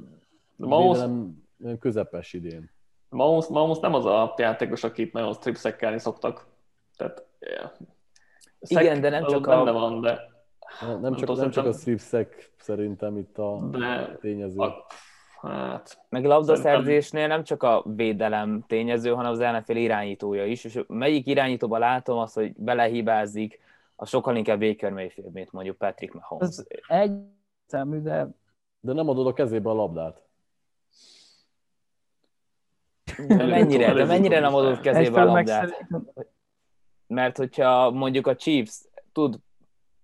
[0.56, 1.42] Mahomes, védelem
[1.80, 2.70] közepes idén.
[3.08, 6.46] Mahomes, Mahomes nem az a játékos, akit nagyon stripszekkelni szoktak.
[6.96, 7.70] Tehát, yeah.
[8.58, 9.72] Igen, de nem csak a...
[9.72, 10.30] van, de...
[10.80, 14.58] Nem, nem, csak, nem csak a stripszek szerintem itt a de tényező.
[14.58, 14.86] A,
[15.42, 21.26] Hát, Meg labdaszerzésnél nem csak a védelem tényező, hanem az NFL irányítója is, és melyik
[21.26, 23.60] irányítóban látom azt, hogy belehibázik,
[23.96, 26.48] a sokkal inkább Baker Mayfield, mint mondjuk Patrick Mahomes.
[26.48, 27.12] Ez egy
[27.66, 28.28] szemű, de...
[28.80, 30.22] De nem adod a kezébe a labdát.
[33.28, 35.86] De mennyire, de mennyire nem adod kezébe a labdát?
[37.06, 38.80] Mert hogyha mondjuk a Chiefs
[39.12, 39.38] tud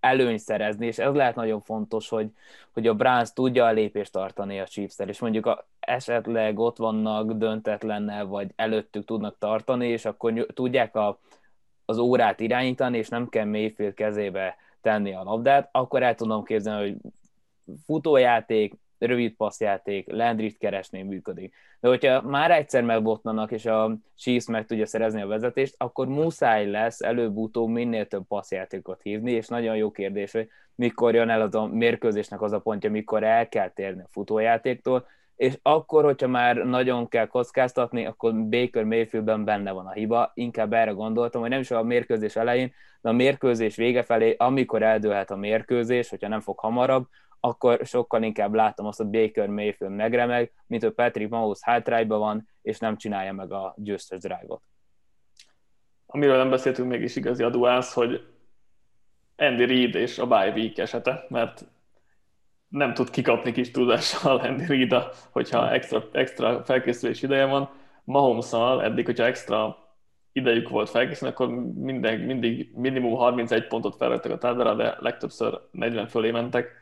[0.09, 2.30] előny szerezni, és ez lehet nagyon fontos, hogy,
[2.72, 7.32] hogy a Browns tudja a lépést tartani a chiefs és mondjuk a, esetleg ott vannak
[7.32, 11.18] döntetlennel, vagy előttük tudnak tartani, és akkor tudják a,
[11.84, 16.88] az órát irányítani, és nem kell Mayfield kezébe tenni a labdát, akkor el tudom képzelni,
[16.88, 17.12] hogy
[17.84, 21.55] futójáték, rövid passzjáték, Landrit keresni működik.
[21.80, 26.70] De hogyha már egyszer megbotnanak, és a Chiefs meg tudja szerezni a vezetést, akkor muszáj
[26.70, 31.55] lesz előbb-utóbb minél több passzjátékot hívni, és nagyon jó kérdés, hogy mikor jön el az
[31.55, 36.57] a mérkőzésnek az a pontja, mikor el kell térni a futójátéktól, és akkor, hogyha már
[36.57, 40.30] nagyon kell kockáztatni, akkor Baker Mayfieldben benne van a hiba.
[40.34, 44.82] Inkább erre gondoltam, hogy nem is a mérkőzés elején, de a mérkőzés vége felé, amikor
[44.82, 47.07] eldőlhet a mérkőzés, hogyha nem fog hamarabb,
[47.41, 52.49] akkor sokkal inkább látom azt, hogy Baker Mayfield megremeg, mint hogy Patrick Mahomes hátrályban van,
[52.62, 54.62] és nem csinálja meg a győztes drive-ot.
[56.07, 58.26] Amiről nem beszéltünk mégis igazi a duász, hogy
[59.36, 61.64] Andy Reid és a bye week esete, mert
[62.68, 64.95] nem tud kikapni kis tudással Andy Reid,
[65.30, 67.70] hogyha extra, extra felkészülés ideje van.
[68.05, 68.53] mahomes
[68.84, 69.89] eddig, hogyha extra
[70.32, 76.07] idejük volt felkészülni, akkor minden, mindig minimum 31 pontot felvettek a tárgyalra, de legtöbbször 40
[76.07, 76.78] fölé mentek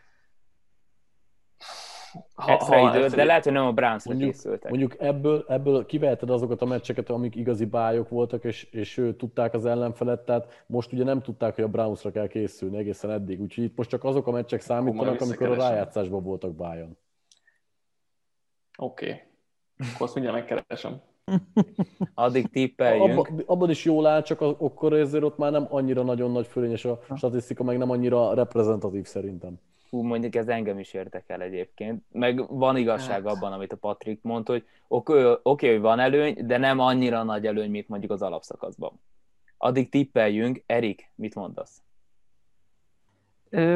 [2.35, 4.71] ha, extra ha, időt, de lehet, hogy nem a browns mondjuk, készültek.
[4.71, 9.67] Mondjuk ebből, ebből kiveheted azokat a meccseket, amik igazi bájok voltak, és, és tudták az
[9.67, 13.77] ellenfelet, tehát most ugye nem tudták, hogy a Brownsra kell készülni egészen eddig, úgyhogy itt
[13.77, 16.97] most csak azok a meccsek számítanak, amikor a rájátszásban voltak bájon.
[18.79, 19.07] Oké.
[19.07, 19.21] Okay.
[19.95, 21.01] Akkor azt mindjárt megkeresem.
[22.15, 23.19] Addig tippeljünk.
[23.29, 26.85] Abba, abban is jól áll, csak akkor ezért ott már nem annyira nagyon nagy fölényes
[26.85, 29.59] a statisztika, meg nem annyira reprezentatív szerintem
[29.91, 32.05] hú, mondjuk ez engem is érdekel egyébként.
[32.13, 33.35] Meg van igazság hát.
[33.35, 37.23] abban, amit a Patrik mondta, hogy oké, okay, okay, hogy van előny, de nem annyira
[37.23, 39.01] nagy előny, mint mondjuk az alapszakaszban.
[39.57, 40.63] Addig tippeljünk.
[40.67, 41.83] Erik, mit mondasz?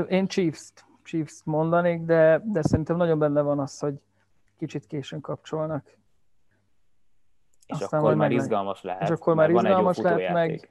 [0.09, 3.95] Én Chiefs-t, Chiefs mondanék, de, de szerintem nagyon benne van az, hogy
[4.59, 5.99] kicsit későn kapcsolnak.
[7.67, 9.03] És Aztán akkor már izgalmas lehet.
[9.03, 10.71] És akkor már izgalmas lehet, meg,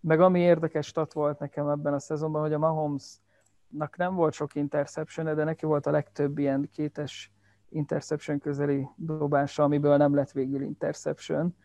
[0.00, 3.20] meg ami érdekes stat volt nekem ebben a szezonban, hogy a Mahomes
[3.72, 7.32] nak nem volt sok interception de neki volt a legtöbb ilyen kétes
[7.68, 11.56] interception közeli dobása, amiből nem lett végül interception.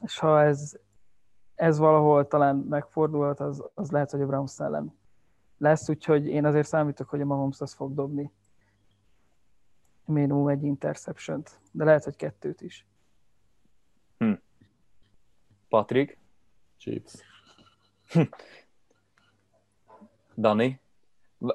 [0.00, 0.72] És ha ez,
[1.54, 4.98] ez valahol talán megfordulhat, az, az lehet, hogy a Browns ellen
[5.58, 8.32] lesz, úgyhogy én azért számítok, hogy a Mahomes az fog dobni
[10.04, 12.86] minimum egy interception de lehet, hogy kettőt is.
[14.18, 14.32] Hm.
[15.68, 16.18] Patrick?
[16.76, 17.14] Chiefs.
[20.36, 20.80] Dani?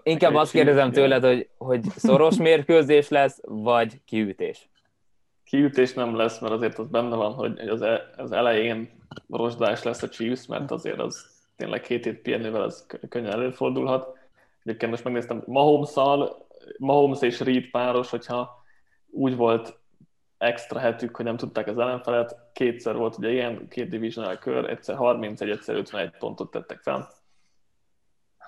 [0.04, 4.70] Inkább azt kérdezem tőled, hogy, hogy szoros mérkőzés lesz, vagy kiütés?
[5.44, 8.90] Kiütés nem lesz, mert azért az benne van, hogy az, e, az elején
[9.30, 11.26] rozsdás lesz a Chiefs, mert azért az
[11.56, 14.18] tényleg két hét pihenővel az könnyen előfordulhat.
[14.64, 15.94] Egyébként most megnéztem, mahomes
[16.78, 18.64] Mahomes és Reed páros, hogyha
[19.10, 19.80] úgy volt
[20.38, 24.96] extra hetük, hogy nem tudták az ellenfelet, kétszer volt ugye ilyen, két divisional kör, egyszer
[24.96, 27.17] 31, egyszer 51 pontot tettek fel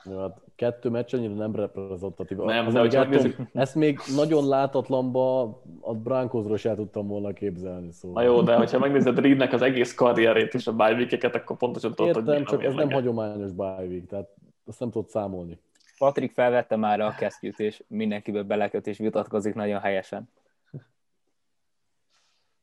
[0.06, 2.38] jó, hát kettő meccs annyira nem reprezentatív.
[2.38, 3.36] Nem, az, de hogyha megnézzük...
[3.54, 5.42] Ezt még nagyon látatlanba
[5.82, 7.92] a Broncosról sem tudtam volna képzelni.
[7.92, 8.24] Szóval.
[8.24, 12.16] Na jó, de hogyha megnézed Reednek az egész karrierét és a bye akkor pontosan tudod,
[12.16, 14.30] Értem, hogy csak ez nem hagyományos bye tehát
[14.66, 15.60] azt nem tudod számolni.
[15.98, 20.30] Patrik felvette már a kesztyűt, és mindenkiből beleköt és vitatkozik nagyon helyesen.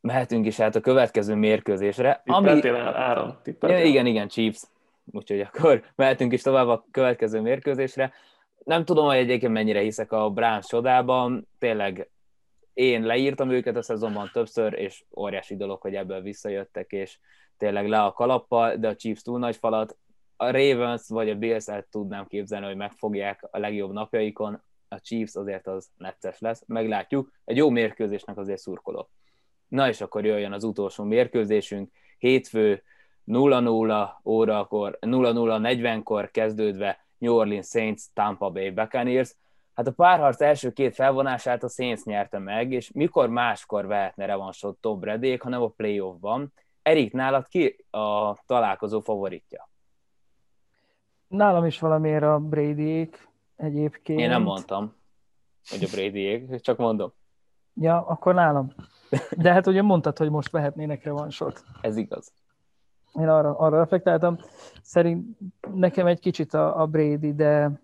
[0.00, 2.22] Mehetünk is hát a következő mérkőzésre.
[2.24, 2.84] Tippeltél ami...
[2.94, 3.38] Áron?
[3.42, 3.84] Tippeltél?
[3.86, 4.62] Igen, igen, Chiefs
[5.12, 8.12] úgyhogy akkor mehetünk is tovább a következő mérkőzésre.
[8.64, 12.10] Nem tudom, hogy egyébként mennyire hiszek a Browns csodában, tényleg
[12.72, 17.18] én leírtam őket a szezonban többször, és óriási dolog, hogy ebből visszajöttek, és
[17.56, 19.96] tényleg le a kalappal, de a Chiefs túl nagy falat,
[20.36, 25.66] a Ravens vagy a bills tudnám képzelni, hogy megfogják a legjobb napjaikon, a Chiefs azért
[25.66, 27.32] az necces lesz, meglátjuk.
[27.44, 29.10] Egy jó mérkőzésnek azért szurkolok.
[29.68, 32.82] Na és akkor jöjjön az utolsó mérkőzésünk, hétfő
[33.26, 39.36] 0-0 órakor, 0-0-40-kor kezdődve New Orleans Saints, Tampa Bay Buccaneers.
[39.74, 44.76] Hát a párharc első két felvonását a Saints nyerte meg, és mikor máskor vehetne revansot
[44.80, 46.52] Tom Bradék, hanem a playoffban.
[46.82, 49.68] Erik, nálad ki a találkozó favoritja?
[51.28, 53.10] Nálam is valamiért a brady
[53.56, 54.20] egyébként.
[54.20, 54.94] Én nem mondtam,
[55.68, 57.12] hogy a brady csak mondom.
[57.74, 58.72] Ja, akkor nálam.
[59.36, 61.64] De hát ugye mondtad, hogy most vehetnének revansot.
[61.80, 62.32] Ez igaz.
[63.18, 64.38] Én arra, arra reflektáltam.
[64.82, 65.38] Szerint
[65.74, 67.80] nekem egy kicsit a, a Brady, de,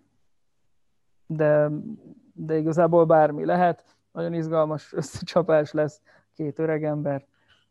[1.26, 1.70] de,
[2.32, 3.84] de igazából bármi lehet.
[4.12, 6.00] Nagyon izgalmas összecsapás lesz.
[6.34, 7.26] Két öreg ember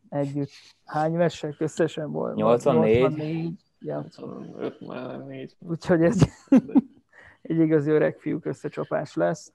[0.10, 0.50] együtt.
[0.86, 2.36] Hány vesek összesen volt?
[2.36, 3.00] 84.
[3.00, 3.60] 84.
[3.80, 4.06] Ja.
[4.18, 5.56] 85 már 4.
[5.60, 6.22] Úgyhogy ez
[7.42, 9.54] egy igazi öreg fiúk összecsapás lesz.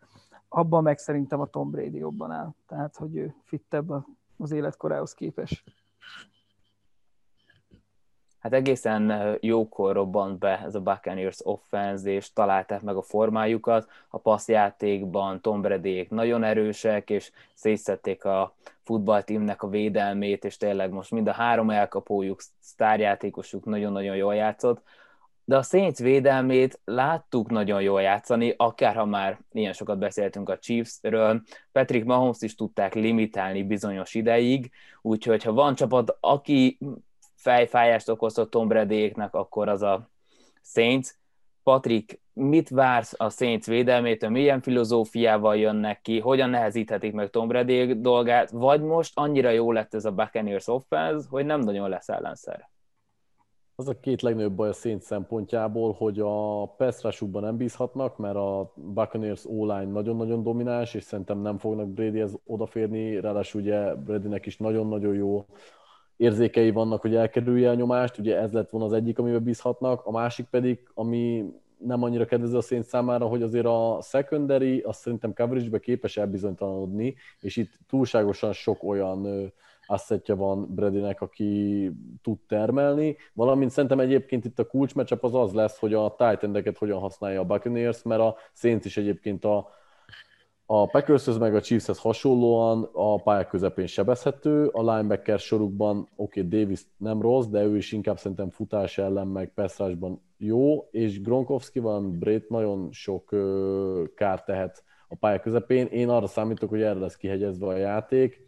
[0.48, 2.54] Abban meg szerintem a Tom Brady jobban áll.
[2.66, 4.04] Tehát, hogy ő fittebb
[4.36, 5.64] az életkorához képest
[8.46, 13.88] hát egészen jókor robbant be ez a Buccaneers offense, és találták meg a formájukat.
[14.08, 21.10] A passzjátékban Tom brady nagyon erősek, és szétszették a futballtímnek a védelmét, és tényleg most
[21.10, 24.82] mind a három elkapójuk, sztárjátékosuk nagyon-nagyon jól játszott.
[25.44, 30.58] De a Saints védelmét láttuk nagyon jól játszani, akár ha már ilyen sokat beszéltünk a
[30.58, 31.42] Chiefsről,
[31.72, 34.70] Patrick Mahomes is tudták limitálni bizonyos ideig,
[35.02, 36.78] úgyhogy ha van csapat, aki
[37.36, 40.10] fejfájást okoztott Tom Bradyéknek, akkor az a
[40.62, 41.08] Saints.
[41.62, 48.00] Patrik, mit vársz a Saints védelmétől, milyen filozófiával jönnek ki, hogyan nehezíthetik meg Tom Brady
[48.00, 52.70] dolgát, vagy most annyira jó lett ez a Buccaneers offense, hogy nem nagyon lesz ellenszer?
[53.74, 58.72] Az a két legnagyobb baj a Saints szempontjából, hogy a pass nem bízhatnak, mert a
[58.74, 65.14] Buccaneers o nagyon-nagyon domináns, és szerintem nem fognak Bradyhez odaférni, ráadásul ugye Bradynek is nagyon-nagyon
[65.14, 65.44] jó
[66.16, 70.10] érzékei vannak, hogy elkerülje a nyomást, ugye ez lett volna az egyik, amiben bízhatnak, a
[70.10, 71.44] másik pedig, ami
[71.78, 77.14] nem annyira kedvező a szént számára, hogy azért a secondary azt szerintem coverage-be képes elbizonytalanodni,
[77.40, 79.52] és itt túlságosan sok olyan
[79.86, 81.90] asszettja van Bradynek, aki
[82.22, 86.98] tud termelni, valamint szerintem egyébként itt a kulcsmecsap az az lesz, hogy a titan hogyan
[86.98, 89.68] használja a Buccaneers, mert a Saints is egyébként a
[90.66, 96.60] a packers meg a Chiefshez hasonlóan a pályák közepén sebezhető, a linebacker sorukban oké, okay,
[96.60, 101.78] Davis nem rossz, de ő is inkább szerintem futás ellen meg passzrásban jó, és Gronkowski
[101.78, 105.86] van, Brét nagyon sok ö, kár tehet a pálya közepén.
[105.86, 108.46] Én arra számítok, hogy erre lesz kihegyezve a játék,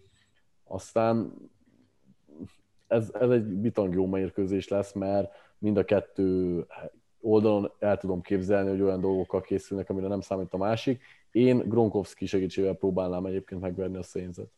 [0.65, 1.35] aztán
[2.87, 6.65] ez, ez egy bitang jó mérkőzés lesz, mert mind a kettő
[7.21, 12.27] oldalon el tudom képzelni, hogy olyan dolgokkal készülnek, amire nem számít a másik, én Gronkowski
[12.27, 14.51] segítségével próbálnám egyébként megverni a szénzet.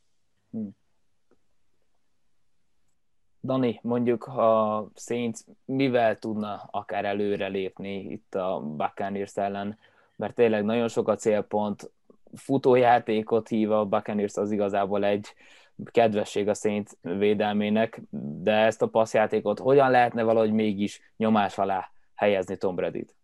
[0.51, 0.79] Hmm.
[3.43, 9.79] Dani, mondjuk a Saints mivel tudna akár előre lépni itt a Buccaneers ellen,
[10.16, 11.91] mert tényleg nagyon sok a célpont,
[12.35, 15.27] futójátékot hív a Buccaneers, az igazából egy
[15.85, 18.01] kedvesség a Saints védelmének,
[18.43, 23.14] de ezt a passzjátékot hogyan lehetne valahogy mégis nyomás alá helyezni Tom Brady-t?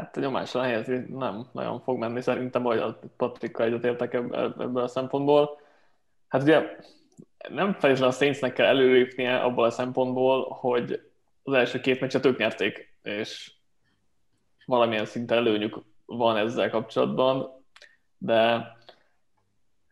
[0.00, 4.88] Hát a nyomásra helyezni nem nagyon fog menni szerintem, hogy a Patrikkal egyetértek ebből a
[4.88, 5.60] szempontból.
[6.28, 6.76] Hát ugye
[7.48, 11.10] nem feltétlenül a Saintsnek kell előlépnie abból a szempontból, hogy
[11.42, 13.52] az első két meccset ők nyerték, és
[14.66, 17.62] valamilyen szinten előnyük van ezzel kapcsolatban,
[18.18, 18.72] de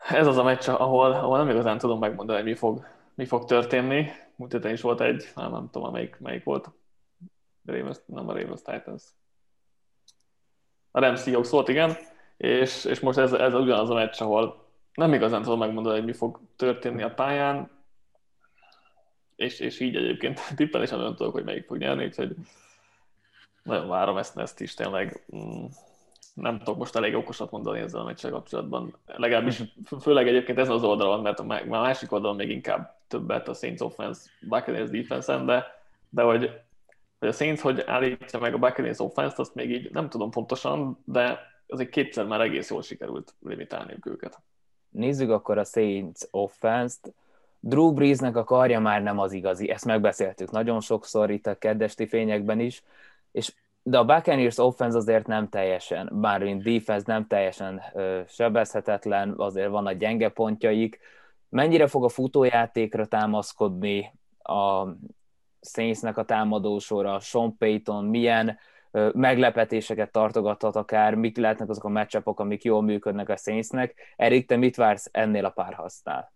[0.08, 4.10] ez az a meccs, ahol, ahol nem igazán tudom megmondani, mi fog, mi fog történni.
[4.36, 6.70] Múlt is volt egy, nem, nem tudom, melyik, melyik volt.
[7.66, 9.02] Ravens, nem a Ravens Titans
[10.90, 11.96] a Rams Seahawks volt, igen,
[12.36, 16.12] és, és most ez, ez ugyanaz a meccs, ahol nem igazán tudom megmondani, hogy mi
[16.12, 17.70] fog történni a pályán,
[19.36, 22.34] és, és így egyébként tippel is nagyon tudok, hogy melyik fog nyerni, úgyhogy
[23.62, 25.24] nagyon várom ezt, ezt is tényleg.
[25.36, 25.64] Mm,
[26.34, 28.96] nem tudok most elég okosat mondani ezzel a meccsel kapcsolatban.
[29.06, 29.62] Legalábbis
[30.00, 34.30] főleg egyébként ez az oldalon, mert a másik oldalon még inkább többet a Saints offense,
[34.40, 35.66] Buccaneers defense de,
[36.08, 36.60] de hogy
[37.18, 40.98] hogy a Saints hogy állítja meg a Buccaneers offense azt még így nem tudom pontosan,
[41.04, 44.40] de azért kétszer már egész jól sikerült limitálniuk őket.
[44.88, 47.12] Nézzük akkor a Saints offense-t.
[47.60, 52.06] Drew Breesnek a karja már nem az igazi, ezt megbeszéltük nagyon sokszor itt a keddesti
[52.06, 52.82] fényekben is,
[53.32, 53.52] és
[53.82, 59.68] de a Buccaneers offense azért nem teljesen, bár mint defense nem teljesen ö, sebezhetetlen, azért
[59.68, 60.98] van a gyenge pontjaik.
[61.48, 64.12] Mennyire fog a futójátékra támaszkodni
[64.42, 64.86] a
[65.60, 68.58] Saintsnek a támadósora, Sean Payton milyen
[69.12, 74.14] meglepetéseket tartogathat akár, mik lehetnek azok a matchupok, amik jól működnek a Saintsnek.
[74.16, 76.32] Erik, te mit vársz ennél a párhasznál?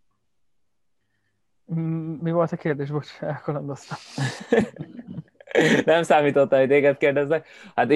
[2.21, 2.91] Mi volt a kérdés?
[2.91, 3.99] Bocs, elkalandoztam.
[5.85, 7.47] Nem számította, hogy téged kérdeznek.
[7.75, 7.93] Hát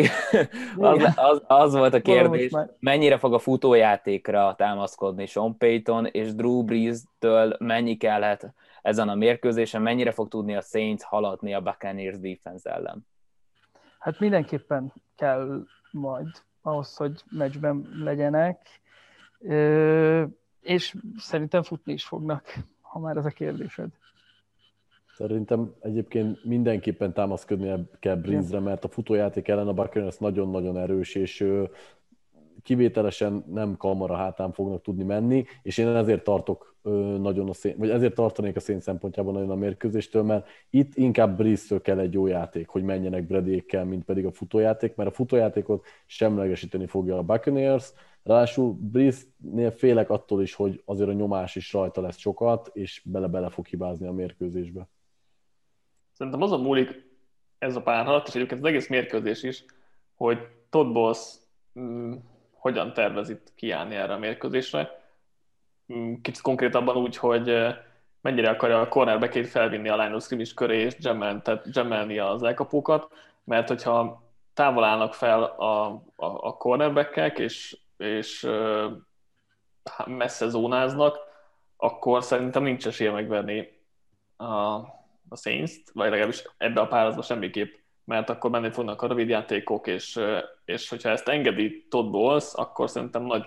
[0.77, 6.65] az, az, az volt a kérdés, mennyire fog a futójátékra támaszkodni Sean Payton, és Drew
[6.65, 8.55] Brees-től mennyi kellhet
[8.87, 13.07] ezen a mérkőzésen, mennyire fog tudni a Saints haladni a Buccaneers defense ellen?
[13.99, 16.29] Hát mindenképpen kell majd
[16.63, 18.69] ahhoz, hogy meccsben legyenek,
[20.61, 23.89] és szerintem futni is fognak, ha már ez a kérdésed.
[25.15, 31.45] Szerintem egyébként mindenképpen támaszkodni kell Breeze-re, mert a futójáték ellen a Buccaneers nagyon-nagyon erős, és
[32.63, 36.75] kivételesen nem kamara hátán fognak tudni menni, és én ezért tartok
[37.19, 41.37] nagyon a szén, vagy ezért tartanék a szén szempontjában nagyon a mérkőzéstől, mert itt inkább
[41.37, 45.85] breeze kell egy jó játék, hogy menjenek Bredékkel, mint pedig a futójáték, mert a futójátékot
[46.07, 47.93] semlegesíteni fogja a Buccaneers,
[48.27, 53.49] Ráadásul Breeze-nél félek attól is, hogy azért a nyomás is rajta lesz sokat, és bele-bele
[53.49, 54.89] fog hibázni a mérkőzésbe.
[56.13, 57.05] Szerintem azon múlik
[57.59, 59.65] ez a párharc, és egyébként az egész mérkőzés is,
[60.15, 60.39] hogy
[60.71, 61.37] Todd Boss
[61.79, 62.13] mm,
[62.67, 65.01] hogyan tervez itt kiállni erre a mérkőzésre.
[65.93, 67.75] Mm, kicsit konkrétabban úgy, hogy
[68.21, 73.13] mennyire akarja a cornerback felvinni a line scrimmage köré és gemmelni, tehát gemmelni az elkapókat,
[73.45, 74.23] mert hogyha
[74.55, 78.49] távol állnak fel a, a, a cornerback és, és
[80.07, 81.19] messze zónáznak,
[81.77, 83.81] akkor szerintem nincs esélye megverni
[84.37, 84.45] a,
[85.29, 87.75] a Saints-t, vagy legalábbis ebbe a párazba semmiképp,
[88.07, 90.21] mert akkor menni fognak a rövid játékok, és,
[90.65, 93.45] és hogyha ezt engedi Todd Bowles, akkor szerintem nagy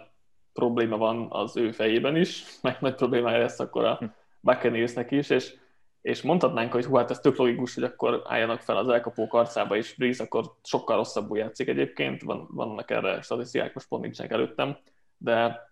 [0.54, 4.00] probléma van az ő fejében is, meg nagy problémája lesz akkor a
[4.40, 5.54] Buccaneersnek is, és,
[6.02, 9.76] és mondhatnánk, hogy hú, hát ez tök logikus, hogy akkor álljanak fel az elkapók arcába,
[9.76, 14.78] és Breeze akkor sokkal rosszabbul játszik egyébként, van, vannak erre statisztikák, most pont nincsenek előttem,
[15.18, 15.70] de,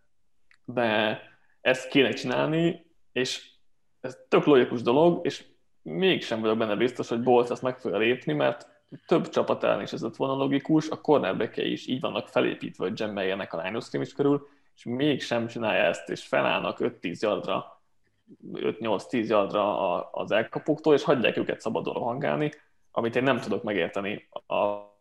[0.65, 1.19] de
[1.61, 3.51] ezt kéne csinálni, és
[3.99, 5.45] ez tök logikus dolog, és
[5.81, 9.93] mégsem vagyok benne biztos, hogy Bolt ezt meg fogja lépni, mert több csapat ellen is
[9.93, 14.13] ez lett volna logikus, a cornerback is így vannak felépítve, hogy gemmeljenek a line of
[14.15, 17.81] körül, és mégsem csinálja ezt, és felállnak 5-10 yardra,
[18.53, 22.51] 5-8-10 yardra az elkapóktól, és hagyják őket szabadon rohangálni,
[22.91, 24.95] amit én nem tudok megérteni a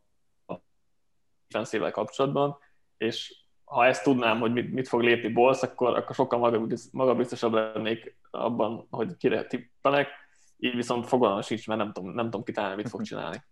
[1.48, 2.58] defenszével kapcsolatban,
[2.96, 3.34] és
[3.64, 8.86] ha ezt tudnám, hogy mit, mit fog lépni Bolsz, akkor, akkor sokkal magabiztosabb lennék abban,
[8.90, 10.08] hogy kire tippelek,
[10.58, 13.42] így viszont fogalmam sincs, mert nem tudom, nem tudom kitalálni, mit fog csinálni.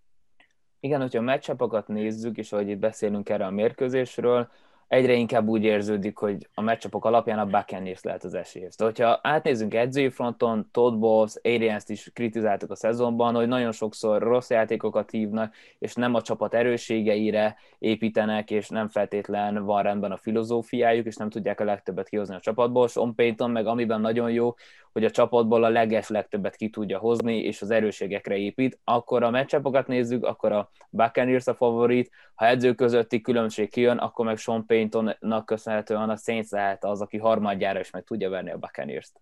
[0.85, 4.49] Igen, hogyha a meccsapokat nézzük, és ahogy itt beszélünk erre a mérkőzésről,
[4.89, 8.77] egyre inkább úgy érződik, hogy a meccsapok alapján a Buccaneers lehet az esélyes.
[8.77, 14.23] De hogyha átnézzünk edzői fronton, Todd Bowles, Arians-t is kritizáltuk a szezonban, hogy nagyon sokszor
[14.23, 20.17] rossz játékokat hívnak, és nem a csapat erősségeire építenek, és nem feltétlen van rendben a
[20.17, 22.89] filozófiájuk, és nem tudják a legtöbbet kihozni a csapatból.
[22.89, 24.55] Sean Payton meg amiben nagyon jó,
[24.95, 28.79] hogy a csapatból a leges legtöbbet ki tudja hozni, és az erőségekre épít.
[28.85, 34.25] Akkor a meccsapokat nézzük, akkor a Buccaneers a favorit, ha edző közötti különbség kijön, akkor
[34.25, 38.59] meg Sean Paytonnak köszönhetően a Saints lehet az, aki harmadjára is meg tudja verni a
[38.59, 39.21] Buccaneers-t.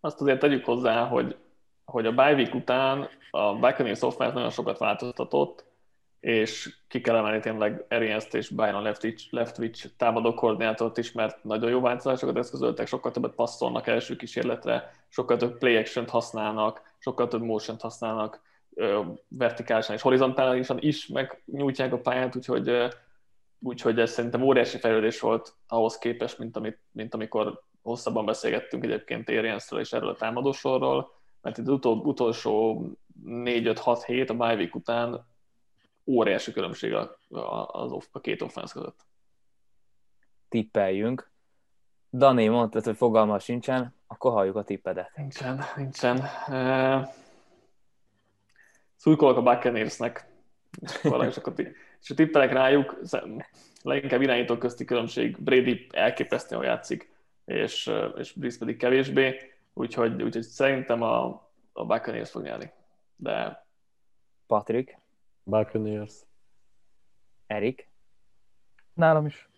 [0.00, 1.36] Azt azért tegyük hozzá, hogy,
[1.84, 5.64] hogy a bye week után a Buccaneers offense nagyon sokat változtatott,
[6.20, 11.70] és ki kell emelni tényleg arians és Byron Leftwich, Leftwich támadó koordinátort is, mert nagyon
[11.70, 17.42] jó változásokat eszközöltek, sokkal többet passzolnak első kísérletre, sokkal több play action használnak, sokkal több
[17.42, 18.40] motion használnak,
[19.28, 22.88] vertikálisan és horizontálisan is megnyújtják a pályát, úgyhogy,
[23.58, 29.28] úgyhogy ez szerintem óriási fejlődés volt ahhoz képest, mint, amit, mint amikor hosszabban beszélgettünk egyébként
[29.28, 32.84] Ariansről és erről a támadósorról, mert itt utol, utolsó
[33.26, 35.28] 4-5-6 hét a bye után
[36.10, 39.06] óriási különbség a, a, a két offensz között.
[40.48, 41.30] Tippeljünk.
[42.12, 45.16] Dani mondta, hogy fogalma sincsen, akkor halljuk a tippedet.
[45.16, 46.16] Nincsen, nincsen.
[46.48, 47.08] Uh,
[48.96, 50.28] szurkolok a Buccaneersnek,
[50.80, 53.00] és, akkor és a tippelek rájuk,
[53.82, 57.12] leginkább irányító közti különbség, Brady elképesztően játszik,
[57.44, 61.24] és, és Brice pedig kevésbé, úgyhogy, úgyhogy szerintem a,
[61.72, 62.72] a Buccaneers fog nyerni.
[63.16, 63.66] De...
[64.46, 64.99] Patrick?
[65.50, 66.12] Buccaneers.
[67.46, 67.88] Erik?
[68.94, 69.48] Nálam is.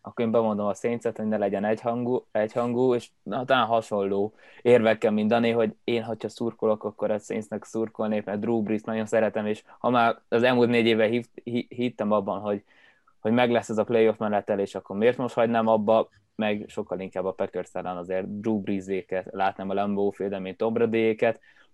[0.00, 5.10] Akkor én bemondom a széncet, hogy ne legyen egyhangú, egyhangú és na, talán hasonló érvekkel,
[5.10, 9.46] mint Dani, hogy én, hogyha szurkolok, akkor a Saintsnek szurkolnék, mert Drew Brees nagyon szeretem,
[9.46, 12.64] és ha már az elmúlt négy éve hitt, hittem abban, hogy,
[13.20, 17.24] hogy meg lesz ez a playoff menetelés, akkor miért most hagynám abba, meg sokkal inkább
[17.24, 20.74] a Packers ellen azért Drew Brees-éket látnám a Lambeau féle, mint Tom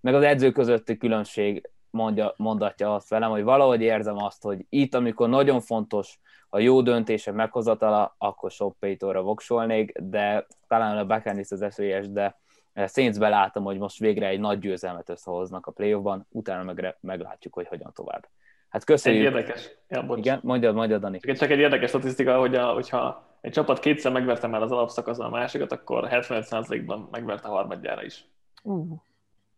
[0.01, 4.94] meg az edző közötti különbség mondja, mondatja azt velem, hogy valahogy érzem azt, hogy itt,
[4.94, 6.18] amikor nagyon fontos
[6.48, 12.38] a jó döntése meghozatala, akkor sok Paytonra voksolnék, de talán a Buccaneers az esélyes, de
[12.86, 17.66] saints látom, hogy most végre egy nagy győzelmet összehoznak a playoffban, utána meg, meglátjuk, hogy
[17.66, 18.28] hogyan tovább.
[18.68, 19.26] Hát köszönjük.
[19.26, 19.70] Egy érdekes.
[19.88, 21.18] Ja, Igen, mondjad, mondjad, Dani.
[21.18, 25.28] Csak egy érdekes statisztika, hogy a, hogyha egy csapat kétszer megverte már az alapszakaszon a
[25.28, 28.24] másikat, akkor 75%-ban megverte a harmadjára is.
[28.62, 28.98] Uh,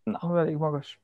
[0.02, 0.38] Na.
[0.38, 1.00] elég magas.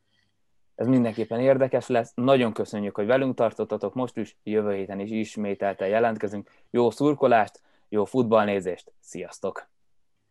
[0.75, 2.13] Ez mindenképpen érdekes lesz.
[2.15, 6.51] Nagyon köszönjük, hogy velünk tartottatok most is, jövő héten is ismételten jelentkezünk.
[6.71, 9.69] Jó szurkolást, jó futballnézést, sziasztok!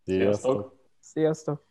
[0.03, 0.76] Sziasztok!
[0.99, 1.70] Sziasztok!